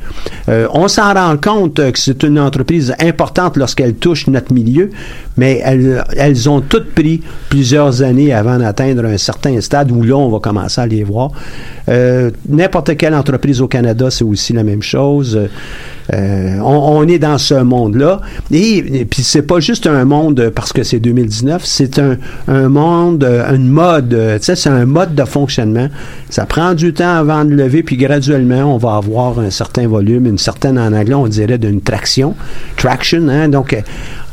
[0.72, 4.90] On s'en rend compte euh, que c'est une entreprise importante lorsqu'elle touche notre milieu,
[5.36, 10.16] mais elles, elles ont toutes pris plusieurs années avant d'atteindre un certain stade où là,
[10.16, 11.30] on va commencer à les voir.
[11.88, 15.38] Euh, N'importe quelle entreprise au Canada, c'est aussi la même chose.
[16.14, 18.20] Euh, on, est dans ce monde-là.
[18.50, 22.16] Et, et puis, c'est pas juste un monde parce que c'est 2019, c'est un,
[22.48, 25.88] un monde, euh, une mode, euh, tu sais, c'est un mode de fonctionnement.
[26.30, 30.26] Ça prend du temps avant de lever, puis graduellement, on va avoir un certain volume,
[30.26, 32.34] une certaine, en anglais, on dirait d'une traction,
[32.76, 33.80] traction, hein, donc, euh,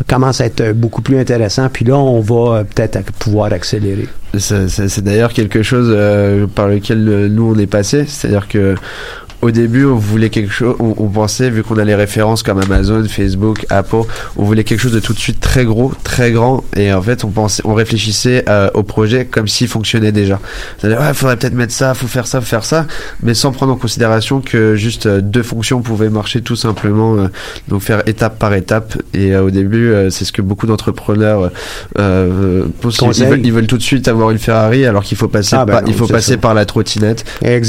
[0.07, 4.07] commence à être euh, beaucoup plus intéressant, puis là, on va euh, peut-être pouvoir accélérer.
[4.38, 8.05] C'est d'ailleurs quelque chose euh, par lequel euh, nous on est passé.
[8.07, 8.76] C'est-à-dire que
[9.42, 12.60] au début, on voulait quelque chose, on, on pensait, vu qu'on a les références comme
[12.60, 14.02] Amazon, Facebook, Apple,
[14.38, 17.24] on voulait quelque chose de tout de suite très gros, très grand, et en fait,
[17.24, 20.40] on pensait, on réfléchissait euh, au projet comme s'il fonctionnait déjà.
[20.78, 22.86] C'est-à-dire, ouais, faudrait peut-être mettre ça, faut faire ça, faut faire ça,
[23.22, 27.28] mais sans prendre en considération que juste euh, deux fonctions pouvaient marcher tout simplement, euh,
[27.68, 28.98] donc faire étape par étape.
[29.14, 31.52] Et euh, au début, euh, c'est ce que beaucoup d'entrepreneurs
[32.00, 33.00] euh, pensent.
[33.20, 35.66] Ils veulent, ils veulent tout de suite avoir une Ferrari, alors qu'il faut passer, Ah,
[35.66, 36.38] ben par, non, il faut passer ça.
[36.38, 37.24] par la trottinette,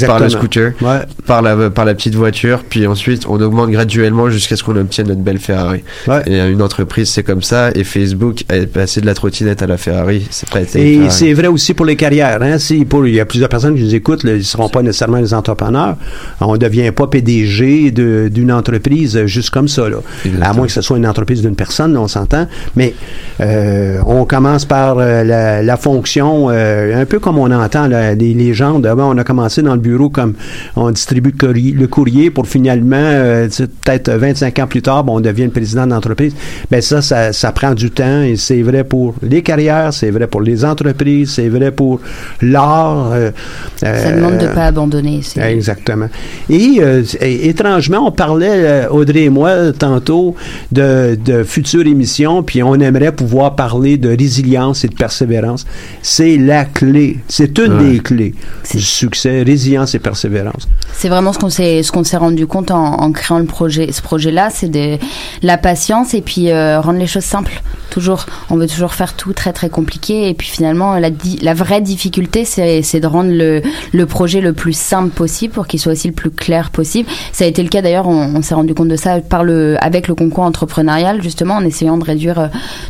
[0.05, 0.99] par le scooter, Ouais.
[1.25, 5.07] par la par la petite voiture, puis ensuite on augmente graduellement jusqu'à ce qu'on obtienne
[5.07, 5.83] notre belle Ferrari.
[6.07, 6.21] Ouais.
[6.25, 9.67] Et euh, une entreprise c'est comme ça, et Facebook est passé de la trottinette à
[9.67, 10.95] la Ferrari, c'est pas été.
[10.95, 12.41] Et c'est vrai aussi pour les carrières.
[12.41, 12.57] Hein?
[12.57, 14.81] Si pour, il y a plusieurs personnes qui nous écoutent, là, ils ne seront pas
[14.81, 15.97] nécessairement des entrepreneurs.
[16.41, 19.89] On ne devient pas PDG d'une entreprise euh, juste comme ça.
[19.89, 19.97] Là.
[20.41, 22.47] À moins que ce soit une entreprise d'une personne, là, on s'entend.
[22.75, 22.93] Mais
[23.39, 28.13] euh, on commence par euh, la, la fonction, euh, un peu comme on entend là,
[28.15, 28.85] légendes.
[28.85, 30.33] Ah ben, on a commencé dans le bureau comme
[30.75, 33.47] on distribue courrier, le courrier pour finalement, euh,
[33.83, 36.33] peut-être 25 ans plus tard, bon, on devient le président d'entreprise.
[36.71, 40.27] Ben ça, ça, ça prend du temps et c'est vrai pour les carrières, c'est vrai
[40.27, 41.99] pour les entreprises, c'est vrai pour
[42.41, 43.11] l'art.
[43.13, 43.31] euh,
[43.77, 45.21] Ça demande de euh, pas abandonner.
[45.37, 46.09] Exactement.
[46.49, 50.35] Et, euh, et- étrangement, on parlait, euh, Audrey et moi, tantôt,
[50.71, 55.65] de, de futures émissions, puis on aimerait pouvoir parler de résilience et de persévérance.
[56.01, 57.19] C'est la clé.
[57.27, 57.89] C'est une Ouais.
[57.91, 58.33] des clés
[58.73, 60.67] du succès, résilience et persévérance.
[60.93, 64.01] C'est vraiment ce qu'on s'est ce qu'on s'est rendu compte en, créant le projet ce
[64.01, 64.97] projet là, c'est de
[65.43, 67.61] la patience et puis euh, rendre les choses simples.
[67.91, 71.09] Toujours, on veut toujours faire tout très très compliqué et puis finalement la
[71.41, 73.61] la vraie difficulté c'est de rendre le
[73.93, 77.07] le projet le plus simple possible pour qu'il soit aussi le plus clair possible.
[77.31, 79.77] Ça a été le cas d'ailleurs, on, on s'est rendu compte de ça par le
[79.79, 82.47] avec le concours entrepreneurial justement en essayant de réduire euh,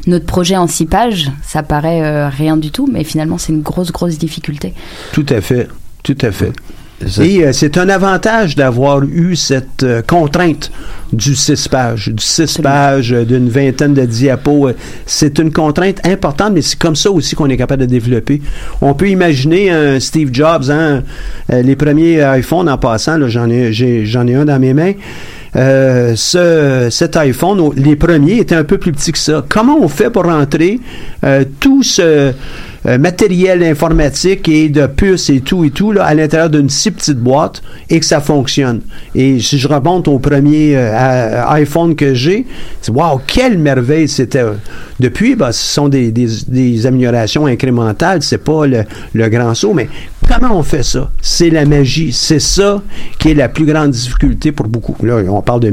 [0.08, 1.32] notre projet en six pages.
[1.46, 4.74] Ça paraît euh, rien du tout, mais finalement c'est une grosse grosse difficulté.
[5.12, 5.68] Tout à fait.
[6.04, 6.54] Tout à fait.
[7.22, 10.72] Et euh, c'est un avantage d'avoir eu cette euh, contrainte
[11.14, 12.64] du 6 pages, du 6 Absolument.
[12.74, 14.70] pages, euh, d'une vingtaine de diapos.
[14.70, 14.74] Euh,
[15.06, 18.42] C'est une contrainte importante, mais c'est comme ça aussi qu'on est capable de développer.
[18.82, 21.04] On peut imaginer un Steve Jobs, hein,
[21.54, 24.74] euh, les premiers iPhones en passant, là, j'en ai, j'ai- j'en ai un dans mes
[24.74, 24.94] mains.
[25.56, 29.44] Euh, ce, cet iPhone, les premiers étaient un peu plus petits que ça.
[29.48, 30.80] Comment on fait pour rentrer
[31.24, 32.32] euh, tout ce
[32.88, 36.92] euh, matériel informatique et de puces et tout et tout là, à l'intérieur d'une si
[36.92, 38.82] petite boîte et que ça fonctionne.
[39.16, 42.46] Et si je remonte au premier euh, iPhone que j'ai,
[42.82, 44.44] c'est waouh, quelle merveille c'était.
[45.00, 48.84] Depuis, bah, ce sont des, des, des améliorations incrémentales, c'est pas le,
[49.14, 49.90] le grand saut, mais
[50.28, 51.12] comment on fait ça?
[51.22, 52.12] C'est la magie.
[52.12, 52.82] C'est ça
[53.20, 55.06] qui est la plus grande difficulté pour beaucoup.
[55.06, 55.70] Là, on parle de,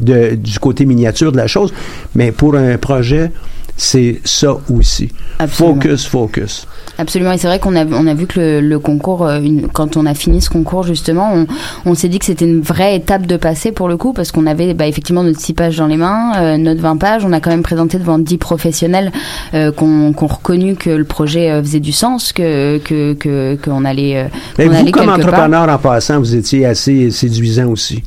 [0.00, 1.72] de du côté miniature de la chose,
[2.14, 3.30] mais pour un projet,
[3.76, 5.10] c'est ça aussi.
[5.38, 5.74] Absolument.
[5.74, 6.66] Focus, focus.
[6.98, 9.68] Absolument, et c'est vrai qu'on a, on a vu que le, le concours, euh, une,
[9.68, 11.46] quand on a fini ce concours justement, on,
[11.86, 14.46] on s'est dit que c'était une vraie étape de passer pour le coup, parce qu'on
[14.46, 17.40] avait bah, effectivement notre 6 pages dans les mains, euh, notre 20 pages, on a
[17.40, 19.12] quand même présenté devant 10 professionnels
[19.54, 23.84] euh, qu'on qu reconnu que le projet euh, faisait du sens, que que que qu'on
[23.84, 24.16] allait.
[24.16, 24.24] Euh,
[24.58, 28.02] Mais qu'on vous, allait comme entrepreneur en passant, vous étiez assez séduisant aussi.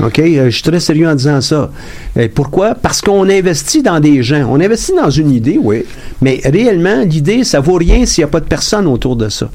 [0.00, 0.18] OK?
[0.18, 1.70] Euh, je suis très sérieux en disant ça.
[2.16, 2.74] Euh, pourquoi?
[2.74, 4.46] Parce qu'on investit dans des gens.
[4.50, 5.84] On investit dans une idée, oui.
[6.20, 9.50] Mais réellement, l'idée, ça vaut rien s'il n'y a pas de personne autour de ça.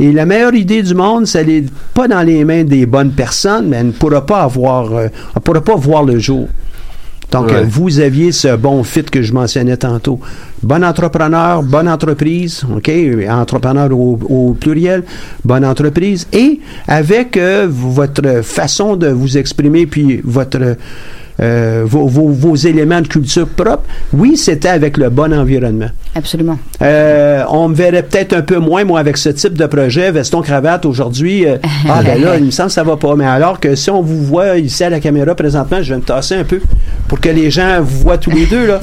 [0.00, 1.64] Et la meilleure idée du monde, ça n'est
[1.94, 5.42] pas dans les mains des bonnes personnes, mais elle ne pourra pas avoir, euh, elle
[5.42, 6.48] pourra pas voir le jour.
[7.30, 7.64] Donc, Ouais.
[7.68, 10.18] vous aviez ce bon fit que je mentionnais tantôt.
[10.62, 12.90] Bon entrepreneur, bonne entreprise, OK?
[13.28, 15.04] Entrepreneur au, au pluriel,
[15.44, 16.26] bonne entreprise.
[16.32, 20.76] Et avec euh, votre façon de vous exprimer, puis votre
[21.40, 25.88] euh, vos, vos- vos éléments de culture propre, oui, c'était avec le bon environnement.
[26.14, 26.58] Absolument.
[26.82, 30.84] Euh, on me verrait peut-être un peu moins, moi, avec ce type de projet, veston-cravate
[30.86, 31.46] aujourd'hui.
[31.46, 31.58] euh,
[31.88, 33.14] ah, ben là, il me semble que ça va pas.
[33.14, 36.04] Mais alors que si on vous voit ici à la caméra présentement, je vais me
[36.04, 36.60] tasser un peu
[37.06, 38.80] pour que les gens vous voient tous les deux, là.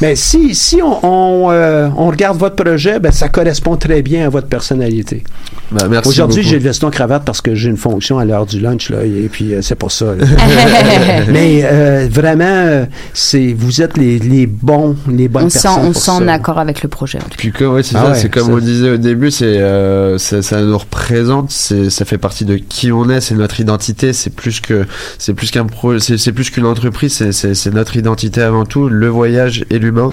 [0.00, 4.26] Mais si, si on, on, euh, on regarde votre projet, ben, ça correspond très bien
[4.26, 5.24] à votre personnalité.
[5.72, 8.90] Bah, merci Aujourd'hui, j'ai le veston-cravate parce que j'ai une fonction à l'heure du lunch,
[8.90, 10.14] là, et puis euh, c'est pour ça.
[10.14, 10.24] là.
[11.28, 15.82] Mais euh, vraiment, c'est vous êtes les, les bons, les bonnes On sent, personnes.
[15.86, 16.32] on pour sent en ça.
[16.32, 17.18] accord avec le projet.
[17.18, 17.34] en tout cas.
[17.36, 19.58] Puis que, ouais, c'est Ah ça, ouais, c'est comme ça- on disait au début, c'est
[19.58, 23.60] euh, ça, ça nous représente, c'est ça fait partie de qui on est, c'est notre
[23.60, 24.86] identité, c'est plus que
[25.18, 28.64] c'est plus qu'un pro, c'est c'est plus qu'une entreprise, c'est c'est c'est notre identité avant
[28.64, 30.12] tout, le voyage et l'humain,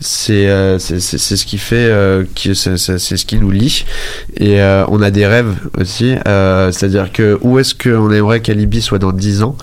[0.00, 3.84] c'est euh, c'est c'est ce qui fait euh, qui c'est ce qui nous lie.
[4.36, 8.80] Et euh, on a des rêves aussi, euh, c'est-à-dire que où est-ce qu'on aimerait qu'Alibi
[8.82, 9.56] soit dans 10 ans?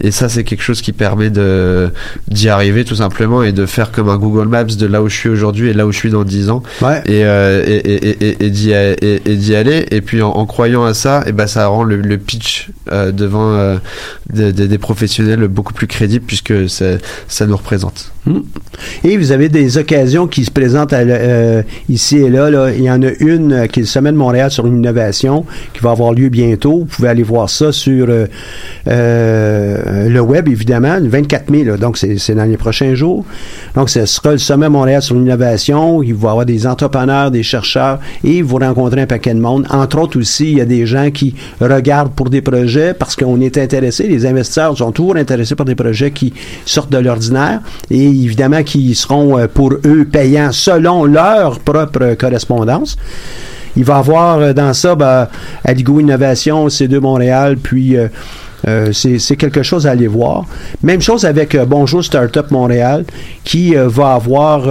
[0.00, 1.90] Et ça c'est quelque chose qui permet de
[2.28, 5.16] d'y arriver tout simplement et de faire comme un Google Maps de là où je
[5.16, 6.62] suis aujourd'hui et là où je suis dans 10 ans.
[6.82, 7.02] Ouais.
[7.06, 8.70] et, et, et, et, et d'y
[9.52, 9.86] et- aller.
[9.90, 13.78] Et puis en, en croyant à ça et ben ça rend le, le pitch devant
[14.32, 16.84] des, professionnels beaucoup plus crédible puisque ça,
[17.26, 18.12] ça nous représente
[19.04, 22.70] Et vous avez des occasions qui se présentent euh, ici et là.
[22.70, 25.80] Il y en a une euh, qui est le Sommet de Montréal sur l'innovation qui
[25.80, 26.80] va avoir lieu bientôt.
[26.80, 31.64] Vous pouvez aller voir ça sur euh, le web, évidemment, le 24 mai.
[31.64, 33.24] Là, donc, c'est c'est dans les prochains jours.
[33.74, 36.02] Donc, ce sera le Sommet Montréal sur l'innovation.
[36.02, 39.66] Il va y avoir des entrepreneurs, des chercheurs et vous rencontrez un paquet de monde.
[39.70, 43.40] Entre autres aussi, il y a des gens qui regardent pour des projets parce qu'on
[43.40, 44.08] est intéressé.
[44.08, 46.32] Les investisseurs sont toujours intéressés par des projets qui
[46.64, 52.96] sortent de l'ordinaire et évidemment qui seront euh, pour eux payants selon leur propre correspondance.
[53.78, 55.28] Il va avoir euh, dans ça ben,
[55.64, 58.08] Aligo Innovation, C2 Montréal, puis euh,
[58.66, 60.46] euh, c'est quelque chose à aller voir.
[60.82, 63.04] Même chose avec Bonjour Startup Montréal,
[63.44, 64.66] qui va avoir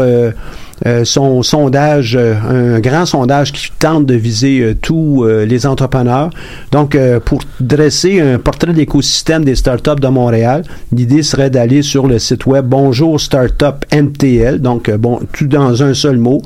[1.04, 6.30] son sondage, euh, un grand sondage qui tente de viser euh, tous euh, les entrepreneurs.
[6.72, 11.82] Donc, euh, pour dresser un portrait de l'écosystème des startups de Montréal, l'idée serait d'aller
[11.82, 16.42] sur le site web Bonjour Startup MTL, donc euh, bon, tout dans un seul mot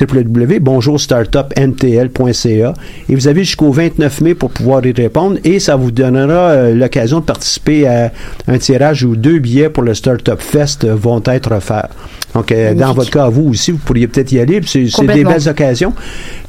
[0.00, 2.74] www.bonjourstartupmtl.ca
[3.08, 6.74] et vous avez jusqu'au 29 mai pour pouvoir y répondre et ça vous donnera euh,
[6.74, 8.12] l'occasion de participer à
[8.48, 11.90] un tirage où deux billets pour le Startup Fest euh, vont être offerts.
[12.34, 14.60] Donc, euh, dans votre cas, vous aussi, vous pourriez peut-être y aller.
[14.60, 15.92] puis C'est des belles occasions.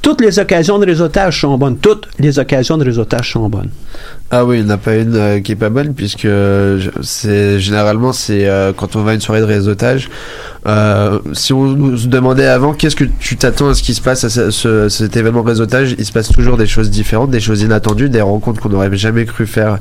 [0.02, 1.78] Toutes les occasions de réseautage sont bonnes.
[1.78, 3.70] Toutes les occasions de réseautage sont bonnes.
[4.32, 6.28] Ah oui, il n'y en a pas une euh, qui est pas bonne puisque
[7.02, 10.10] c'est généralement c'est euh, quand on va à une soirée de réseautage.
[10.68, 14.24] euh, si on nous demandait avant qu'est-ce que tu t'attends à ce qui se passe
[14.24, 17.40] à ce- ce- cet événement de réseautage, il se passe toujours des choses différentes, des
[17.40, 19.78] choses inattendues, des rencontres qu'on n'aurait jamais cru faire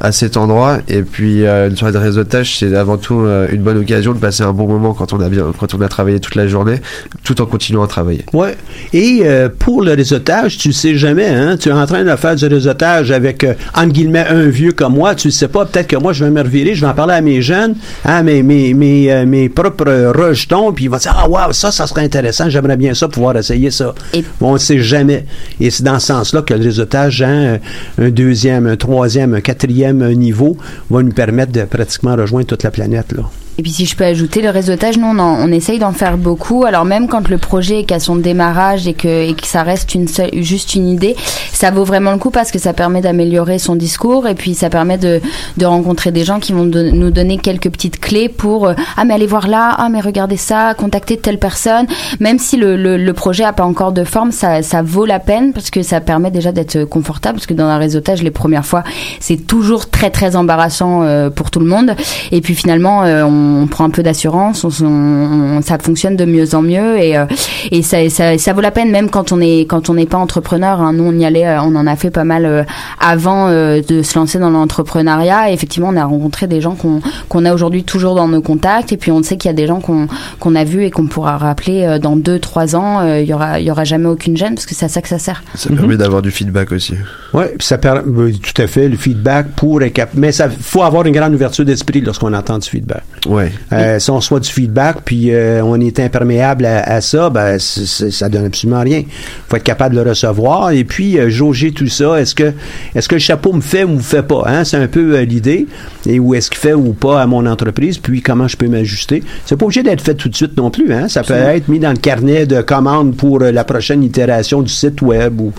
[0.00, 0.78] à cet endroit.
[0.88, 4.18] Et puis euh, une soirée de réseautage, c'est avant tout euh, une bonne occasion de
[4.18, 6.80] passer un bon moment quand on a bien, quand on a travaillé toute la journée,
[7.22, 8.24] tout en continuant à travailler.
[8.32, 8.56] Ouais.
[8.92, 11.56] Et euh, pour le réseautage, tu sais jamais, hein?
[11.56, 14.94] Tu es en train de faire du réseautage avec, euh, entre guillemets, un vieux comme
[14.94, 15.14] moi.
[15.14, 17.20] Tu sais pas, peut-être que moi, je vais me revirer, je vais en parler à
[17.20, 17.74] mes jeunes,
[18.04, 21.70] hein, mes, mes, mes, euh, mes propres rejetons, puis ils vont dire, ah, wow, ça,
[21.72, 23.94] ça serait intéressant, j'aimerais bien ça, pouvoir essayer ça.
[24.12, 25.24] Et- On ne sait jamais.
[25.60, 27.58] Et c'est dans ce sens-là que le réseautage, hein,
[27.98, 30.56] un deuxième, un troisième, un quatrième niveau,
[30.90, 33.22] va nous permettre de pratiquement rejoindre toute la planète, là.
[33.58, 36.16] Et puis si je peux ajouter le réseautage, nous on, en- on essaye d'en faire
[36.16, 36.64] beaucoup.
[36.64, 39.94] Alors même quand le projet est qu'à son démarrage et que, et que ça reste
[39.94, 41.14] une seule, juste une idée,
[41.52, 44.70] ça vaut vraiment le coup parce que ça permet d'améliorer son discours et puis ça
[44.70, 45.20] permet de,
[45.56, 49.14] de rencontrer des gens qui vont nous donner quelques petites clés pour euh, ah mais
[49.14, 51.86] allez voir là, ah mais regardez ça, contacter telle personne.
[52.18, 55.20] Même si le, le, le projet a pas encore de forme, ça, ça vaut la
[55.20, 58.66] peine parce que ça permet déjà d'être confortable parce que dans un réseautage les premières
[58.66, 58.82] fois
[59.20, 61.94] c'est toujours très très embarrassant euh, pour tout le monde
[62.32, 66.54] et puis finalement euh, on, prend un peu d'assurance, on, on- ça fonctionne de mieux
[66.54, 67.26] en mieux et, euh,
[67.70, 70.18] et ça, ça, ça vaut la peine même quand on est quand on n'est pas
[70.18, 70.80] entrepreneur.
[70.80, 70.92] hein.
[70.92, 72.64] Nous on y allait, euh, on en a fait pas mal euh,
[73.00, 75.50] avant euh, de se lancer dans l'entrepreneuriat.
[75.50, 78.96] Effectivement on a rencontré des gens qu'on qu'on a aujourd'hui toujours dans nos contacts et
[78.96, 80.06] puis on sait qu'il y a des gens qu'on
[80.40, 83.00] qu'on a vus et qu'on pourra rappeler euh, dans deux trois ans.
[83.00, 85.00] euh, Il y aura il y aura jamais aucune gêne parce que c'est à ça
[85.02, 85.42] que ça sert.
[85.54, 86.94] Ça permet d'avoir du feedback aussi.
[87.32, 89.80] Oui, ça permet oui, tout à fait le feedback pour
[90.14, 93.02] mais ça faut avoir une grande ouverture d'esprit lorsqu'on entend du feedback.
[93.34, 93.50] Ouais.
[93.72, 97.58] Euh, si on reçoit du feedback puis euh, on est imperméable à, à ça, ben
[97.58, 99.02] ça donne absolument rien.
[99.48, 102.20] Faut être capable de le recevoir et puis euh, jauger tout ça.
[102.20, 102.52] Est-ce que
[102.94, 104.64] est-ce que le chapeau me fait ou me fait pas hein?
[104.64, 105.66] C'est un peu l'idée
[106.06, 107.98] et où est-ce qu'il fait ou pas à mon entreprise?
[107.98, 109.22] Puis comment je peux m'ajuster?
[109.46, 110.92] C'est pas obligé d'être fait tout de suite non plus.
[110.92, 111.08] Hein?
[111.08, 115.02] Ça peut être mis dans le carnet de commandes pour la prochaine itération du site
[115.02, 115.52] web ou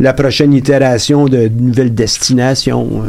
[0.00, 3.02] la prochaine itération de nouvelle destination.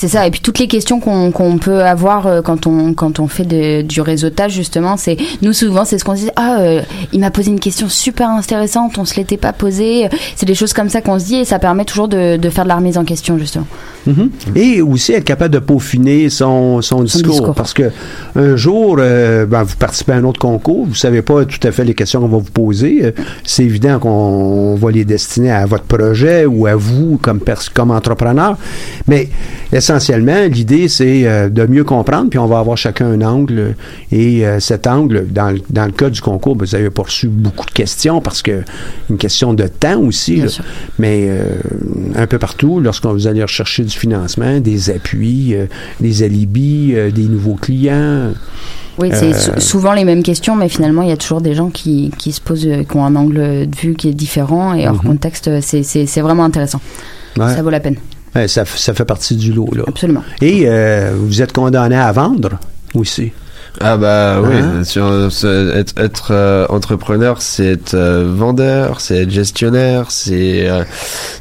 [0.00, 0.24] C'est ça.
[0.28, 3.82] Et puis toutes les questions qu'on peut avoir euh, quand on quand on fait de-
[3.82, 6.30] du réseautage justement, c'est nous souvent c'est ce qu'on se dit.
[6.36, 6.82] Ah, euh,
[7.12, 10.08] il m'a posé une question super intéressante, on se l'était pas posée.
[10.36, 12.62] C'est des choses comme ça qu'on se dit et ça permet toujours de, de faire
[12.62, 13.66] de la remise en question justement.
[14.06, 14.30] Mhm.
[14.54, 17.54] Et aussi être capable de peaufiner son, son, discours, discours.
[17.56, 17.90] Parce que
[18.36, 21.72] un jour, euh, ben, vous participez à un autre concours, vous savez pas tout à
[21.72, 23.12] fait les questions qu'on va vous poser.
[23.42, 27.40] C'est évident qu'on va les destiner à votre projet ou à vous comme,
[27.90, 28.56] entrepreneur.
[29.08, 29.28] Mais
[29.92, 33.74] essentiellement, l'idée, c'est euh, de mieux comprendre, puis on va avoir chacun un angle.
[34.12, 37.28] Et euh, cet angle, dans, le- dans le cas du concours, ben, vous avez reçu
[37.28, 38.62] beaucoup de questions parce que
[39.08, 40.36] une question de temps aussi.
[40.36, 40.48] Là.
[40.98, 41.42] Mais euh,
[42.16, 45.66] un peu partout, lorsqu'on vous allez rechercher du financement, des appuis, euh,
[46.00, 48.32] des alibis, euh, des nouveaux clients.
[48.98, 51.54] Oui, c'est Euh, sou- souvent les mêmes questions, mais finalement il y a toujours des
[51.54, 53.36] gens qui qui se posent, euh, qui ont un angle
[53.68, 55.46] de vue qui est différent et hors contexte.
[55.48, 56.80] euh, C'est vraiment intéressant.
[57.38, 57.54] Ouais.
[57.54, 57.94] Ça vaut la peine,
[58.34, 59.68] ça, ça fait partie du lot.
[59.74, 59.84] Là.
[59.86, 60.22] absolument.
[60.40, 62.58] Et euh, vous êtes condamné à vendre
[62.94, 63.32] aussi.
[63.80, 69.30] Ah bah oui, Hein sur, être, être euh, entrepreneur, c'est être euh, vendeur, c'est être
[69.30, 70.82] gestionnaire, c'est euh,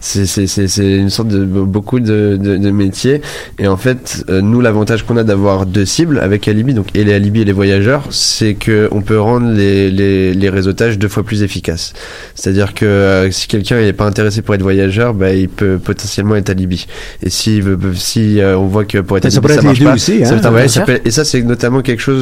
[0.01, 3.21] c'est c'est c'est c'est une sorte de beaucoup de, de, de métiers.
[3.59, 7.03] Et en fait, euh, nous l'avantage qu'on a d'avoir deux cibles avec Alibi, donc et
[7.03, 11.07] les Alibi et les voyageurs, c'est que on peut rendre les les les réseautages deux
[11.07, 11.93] fois plus efficaces.
[12.35, 16.35] C'est-à-dire que euh, si quelqu'un n'est pas intéressé pour être voyageur, bah il peut potentiellement
[16.35, 16.85] être Alibi.
[17.23, 17.61] Et si
[17.95, 20.37] si euh, on voit que pour être ça Alibi ça marche pas, aussi, ça hein,
[20.37, 22.16] peut être- ouais, ça peut- et ça c'est notamment quelque chose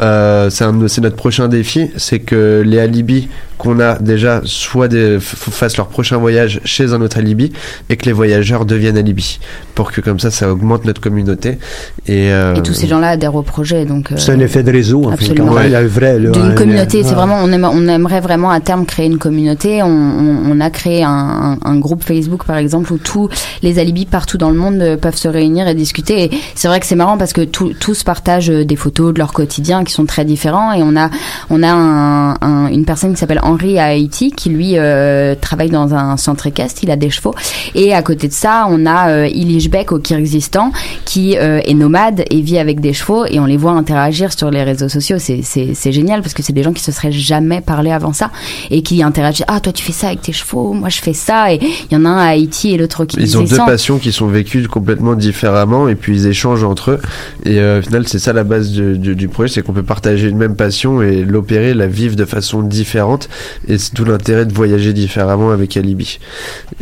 [0.00, 3.28] euh, c'est notre prochain défi, c'est que les alibis
[3.60, 7.52] qu'on a déjà soit des, fassent leur prochain voyage chez un autre alibi
[7.88, 9.38] et que les voyageurs deviennent alibis
[9.74, 11.58] pour que comme ça ça augmente notre communauté
[12.06, 14.10] et, euh, Et tous ces gens-là adhèrent au projet, donc.
[14.12, 15.24] euh, C'est un effet de réseau, en fait.
[15.26, 15.52] absolument.
[15.54, 15.82] même, Ouais.
[15.82, 17.02] le vrai, d'une hein, communauté.
[17.04, 19.82] C'est vraiment, on, aime- on aimerait vraiment à terme créer une communauté.
[19.82, 23.28] On, on- on a créé un, un- un groupe Facebook, par exemple, où tous
[23.62, 26.24] les alibis partout dans le monde euh, peuvent se réunir et discuter.
[26.24, 29.32] Et c'est vrai que c'est marrant parce que tous- tous partagent des photos de leur
[29.32, 30.72] quotidien qui sont très différents.
[30.72, 31.10] Et on a,
[31.50, 35.70] on a un- un- une personne qui s'appelle Henri à Haïti qui lui euh, travaille
[35.70, 36.82] dans un centre équestre.
[36.84, 37.34] Il a des chevaux.
[37.74, 40.72] Et à côté de ça, on a euh, Ilish Bek au Kyrgyzstan
[41.04, 43.26] qui euh, est nomade et vit avec des chevaux.
[43.26, 45.16] Et on les voit interagir sur les réseaux sociaux.
[45.18, 48.30] C'est, génial parce que c'est des gens qui se seraient jamais parlé avant ça
[48.70, 49.44] et qui interagissent.
[49.48, 50.72] Ah, toi, tu fais ça avec tes chevaux.
[50.72, 51.52] Moi, je fais ça.
[51.52, 51.58] Et
[51.90, 54.12] il y en a un à Haïti et l'autre qui ils ont deux passions qui
[54.12, 57.00] sont vécues complètement différemment et puis ils échangent entre eux
[57.44, 59.82] et euh, au final c'est ça la base du, du, du projet c'est qu'on peut
[59.82, 63.28] partager une même passion et l'opérer la vivre de façon différente
[63.68, 66.18] et c'est tout l'intérêt de voyager différemment avec Alibi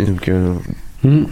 [0.00, 0.54] euh,
[1.04, 1.26] Hmm.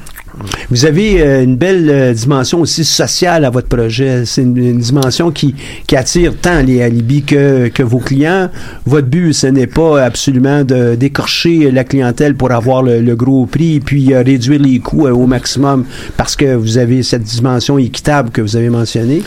[0.71, 4.25] Vous avez euh, une belle euh, dimension aussi sociale à votre projet.
[4.25, 5.57] C'est une, dimension qui,
[5.93, 8.49] attire tant les alibis que, que vos clients.
[8.85, 13.81] Votre but, ce n'est pas absolument de d'écorcher la clientèle pour avoir le, gros prix
[13.81, 15.85] puis réduire les coûts au maximum
[16.17, 19.23] parce que vous avez cette dimension équitable que vous avez mentionnée.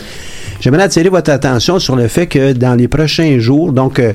[0.60, 4.12] J'aimerais attirer votre attention sur le fait que dans les prochains jours, donc euh,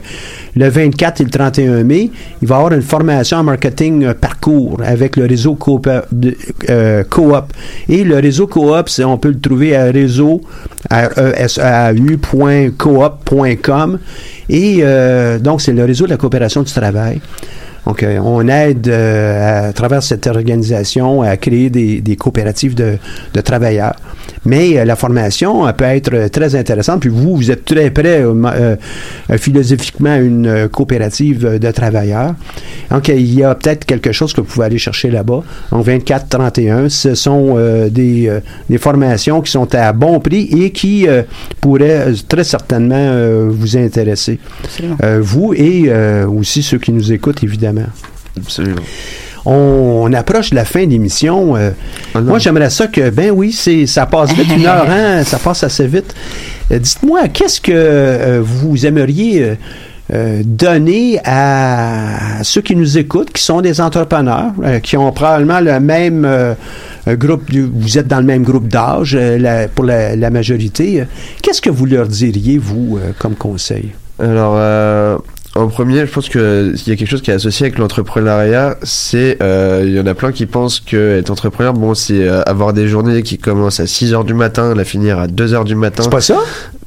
[0.55, 4.13] le 24 et le 31 mai, il va y avoir une formation en marketing euh,
[4.13, 5.89] parcours avec le réseau coop,
[6.69, 7.45] euh, coop.
[7.89, 10.41] Et le réseau coop, on peut le trouver à réseau
[10.91, 11.13] E
[12.77, 13.99] coop.com
[14.47, 17.21] et euh, donc c'est le réseau de la coopération du travail.
[17.85, 22.97] Donc, euh, on aide euh, à, travers cette organisation à créer des, des coopératives de,
[23.33, 23.95] de travailleurs.
[24.45, 27.01] Mais euh, la formation peut être très intéressante.
[27.01, 28.75] Puis vous, vous êtes très près euh,
[29.37, 32.35] philosophiquement à une coopérative de travailleurs.
[32.91, 35.43] Donc, il y a peut-être quelque chose que vous pouvez aller chercher là-bas.
[35.71, 37.55] Donc, 24-31, ce sont
[37.89, 38.31] des,
[38.69, 41.07] des, formations qui sont à bon prix et qui
[41.61, 44.39] pourraient très certainement vous intéresser.
[45.19, 45.91] vous et
[46.25, 47.87] aussi ceux qui nous écoutent, évidemment.
[48.37, 48.81] Absolument
[49.45, 51.55] on, approche de la fin de l'émission.
[51.55, 51.71] Euh,
[52.13, 55.37] ah moi, j'aimerais ça que, ben oui, c'est, ça passe vite, une heure, hein, ça
[55.37, 56.15] passe assez vite.
[56.71, 59.57] Euh, dites-moi, qu'est-ce que euh, vous aimeriez
[60.43, 64.51] donner à ceux qui nous écoutent, qui sont des entrepreneurs,
[64.83, 66.55] qui ont probablement le même
[67.07, 69.17] groupe, vous êtes dans le même groupe d'âge
[69.73, 71.03] pour la, la majorité.
[71.41, 73.93] Qu'est-ce que vous leur diriez, vous, comme conseil?
[74.19, 75.21] Alors,
[75.55, 78.77] en premier, je pense qu'il y a quelque chose qui est associé avec l'entrepreneuriat.
[78.83, 82.43] C'est, euh, il y en a plein qui pensent que être entrepreneur, bon, c'est euh,
[82.43, 85.63] avoir des journées qui commencent à 6 heures du matin, la finir à 2 heures
[85.63, 86.03] du matin.
[86.03, 86.39] C'est pas ça?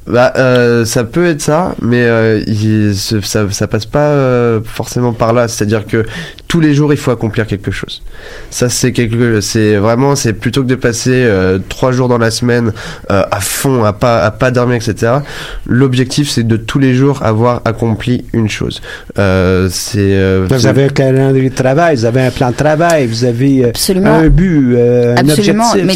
[0.09, 5.13] Bah, euh, ça peut être ça, mais euh, il, ça, ça passe pas euh, forcément
[5.13, 5.47] par là.
[5.47, 6.03] C'est-à-dire que
[6.47, 8.01] tous les jours, il faut accomplir quelque chose.
[8.49, 12.31] Ça, c'est quelque, c'est vraiment, c'est plutôt que de passer euh, trois jours dans la
[12.31, 12.73] semaine
[13.11, 15.19] euh, à fond, à pas, à pas dormir, etc.
[15.67, 18.81] L'objectif, c'est de tous les jours avoir accompli une chose.
[19.15, 20.39] c'est.
[20.47, 24.15] vous avez un calendrier de travail, vous avez un plan de travail, vous avez Absolument.
[24.15, 25.73] un but, un Absolument.
[25.83, 25.93] Mais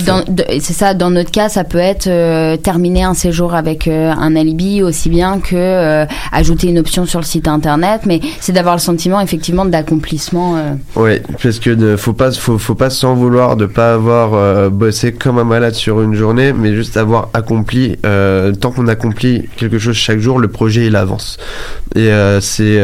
[0.60, 0.94] c'est ça.
[0.94, 5.56] Dans notre cas, ça peut être terminer un séjour avec un alibi aussi bien que
[5.56, 10.58] euh, ajouter une option sur le site internet, mais c'est d'avoir le sentiment effectivement d'accomplissement.
[10.58, 10.74] Euh.
[10.96, 14.70] Oui, parce que ne faut pas faut, faut pas s'en vouloir de pas avoir euh,
[14.70, 17.98] bossé comme un malade sur une journée, mais juste avoir accompli.
[18.62, 21.38] tant qu'on accomplit quelque chose chaque jour, le projet il avance.
[21.96, 22.10] Et
[22.42, 22.82] c'est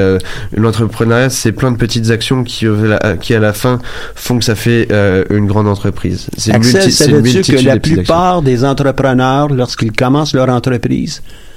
[0.55, 2.65] l'entrepreneuriat, c'est plein de petites actions qui
[3.21, 3.79] qui à la fin
[4.15, 4.87] font que ça fait
[5.29, 6.27] une grande entreprise.
[6.37, 11.48] C'est multi, ça veut dire que la plupart des entrepreneurs, lorsqu'ils commencent leur entreprise trees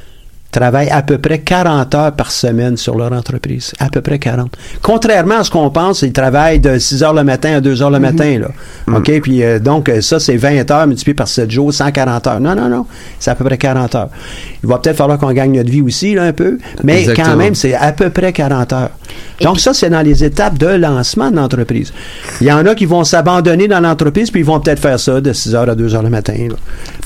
[0.52, 3.72] travaillent à peu près 40 heures par semaine sur leur entreprise.
[3.80, 4.54] À peu près 40.
[4.82, 7.90] Contrairement à ce qu'on pense, ils travaillent de 6 heures le matin à 2 heures
[7.90, 8.02] le mhm.
[8.02, 8.38] matin.
[8.38, 8.48] Là.
[8.86, 8.96] Mhm.
[8.96, 9.20] OK?
[9.22, 12.40] Puis euh, donc, ça, c'est 20 heures multiplié par 7 jours, 140 heures.
[12.40, 12.86] Non, non, non.
[13.18, 14.10] C'est à peu près 40 heures.
[14.62, 16.58] Il va peut-être falloir qu'on gagne notre vie aussi, là, un peu.
[16.84, 18.90] Mais quand même, c'est à peu près 40 heures.
[19.40, 21.92] Donc, ça, c'est dans les étapes de lancement de l'entreprise.
[22.40, 25.20] Il y en a qui vont s'abandonner dans l'entreprise, puis ils vont peut-être faire ça
[25.20, 26.34] de 6 heures à 2 heures le matin.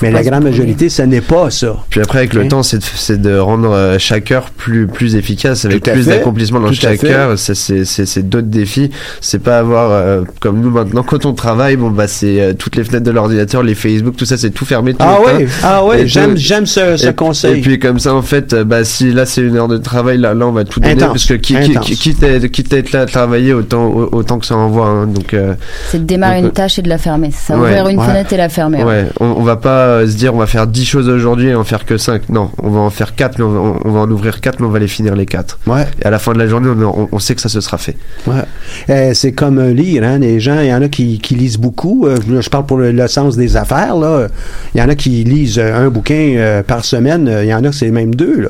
[0.01, 1.77] Mais la grande majorité, ce n'est pas ça.
[1.89, 5.83] Puis après, avec le temps, c'est de, rendre euh, chaque heure plus, plus efficace, avec
[5.83, 7.37] plus d'accomplissement dans chaque heure.
[7.37, 8.91] C'est d'autres défis.
[9.21, 12.75] C'est pas avoir, euh, comme nous maintenant, quand on travaille, bon, bah, c'est euh, toutes
[12.75, 14.93] les fenêtres de l'ordinateur, les Facebook, tout ça, c'est tout fermé.
[14.93, 17.59] Tout ah, oui, ah oui, j'aime, j'aime ce, ce conseil.
[17.59, 20.33] Et puis, comme ça, en fait, bah, si là, c'est une heure de travail, là,
[20.33, 23.53] là, on va tout donner, parce que qui, qui, quitte à être là à travailler
[23.53, 24.87] autant, autant que ça envoie.
[24.87, 25.53] Hein, donc, euh,
[25.89, 27.31] c'est de démarrer une tâche et de la fermer.
[27.31, 28.83] Ça, ouvrir une fenêtre et la fermer.
[28.83, 31.63] Ouais, on, va pas euh, se dire on va faire 10 choses aujourd'hui et en
[31.63, 32.29] faire que 5.
[32.29, 34.79] Non, on va en faire 4, mais on va, en ouvrir 4, mais on va
[34.79, 35.59] les finir les 4.
[35.67, 35.85] Ouais.
[36.01, 36.69] Et à la fin de la journée,
[37.11, 37.95] on, sait que ça se sera fait.
[38.25, 39.13] Ouais.
[39.13, 40.03] c'est comme lire.
[40.03, 42.07] Hein, les gens, il y en a qui, qui lisent beaucoup.
[42.07, 43.95] je parle pour le, sens des affaires.
[43.95, 44.27] Là.
[44.73, 47.29] Il y en a qui lisent un bouquin par semaine.
[47.41, 48.41] Il y en a c'est même deux.
[48.41, 48.49] Là.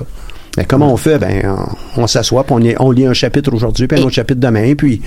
[0.57, 1.19] Mais comment on fait?
[1.19, 1.55] Ben,
[1.95, 5.01] on, s'assoit, puis on, on, lit un chapitre aujourd'hui, puis un autre chapitre demain, puis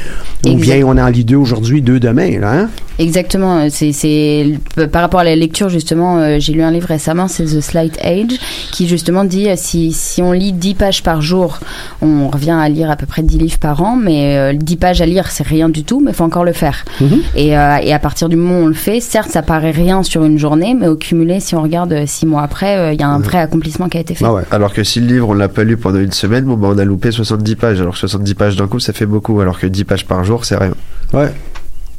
[0.46, 2.70] ou bien on en lit deux aujourd'hui, deux demain, là, hein?
[3.00, 3.68] Exactement.
[3.70, 4.44] C'est
[4.92, 7.98] par rapport à la lecture, justement, euh, j'ai lu un livre récemment, c'est The Slight
[8.04, 8.38] Age,
[8.72, 11.58] qui justement dit euh, si, si on lit 10 pages par jour,
[12.02, 15.00] on revient à lire à peu près 10 livres par an, mais euh, 10 pages
[15.00, 16.84] à lire, c'est rien du tout, mais il faut encore le faire.
[17.00, 17.20] Mm-hmm.
[17.36, 20.02] et, euh, et, à partir du moment où on le fait, certes, ça paraît rien
[20.02, 23.08] sur une journée, mais au cumulé, si on regarde 6 mois après, il y a
[23.08, 24.24] un vrai accomplissement qui a été fait.
[24.26, 24.42] Ah ouais.
[24.50, 26.78] Alors que si le livre, on l'a pas lu pendant une semaine, bon, bah, on
[26.78, 27.80] a loupé 70 pages.
[27.80, 30.56] Alors 70 pages d'un coup, ça fait beaucoup, alors que 10 pages par jour, c'est
[30.56, 30.74] rien.
[31.12, 31.32] Ouais.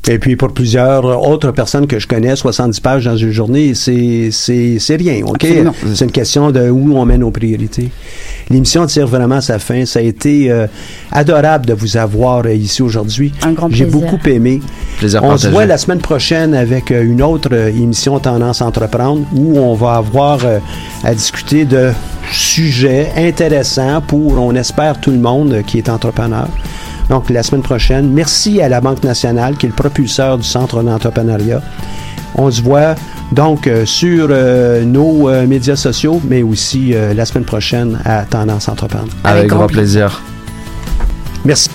[0.07, 4.29] Et puis pour plusieurs autres personnes que je connais, 70 pages dans une journée, c'est
[4.31, 5.45] c'est rien, ok?
[5.93, 7.91] C'est une question de où on met nos priorités.
[8.49, 9.85] L'émission tire vraiment à sa fin.
[9.85, 10.65] Ça a été euh,
[11.11, 13.31] adorable de vous avoir euh, ici aujourd'hui.
[13.43, 14.59] Un grand J'ai beaucoup aimé.
[14.97, 19.57] Plaisir on se voit la semaine prochaine avec euh, une autre émission Tendance Entreprendre où
[19.59, 20.39] on va avoir
[21.03, 21.91] à discuter de
[22.31, 26.47] sujets intéressants pour, on espère, tout le monde qui est entrepreneur
[27.11, 28.09] donc la semaine prochaine.
[28.09, 31.61] Merci à la Banque nationale, qui est le propulseur du Centre d'entrepreneuriat.
[32.35, 32.95] On se voit
[33.33, 38.69] donc euh, sur euh, nos euh, médias sociaux, mais aussi la semaine prochaine à Tendance
[38.69, 39.09] Entreprendre.
[39.25, 40.21] Avec, grand plaisir.
[41.43, 41.69] Merci.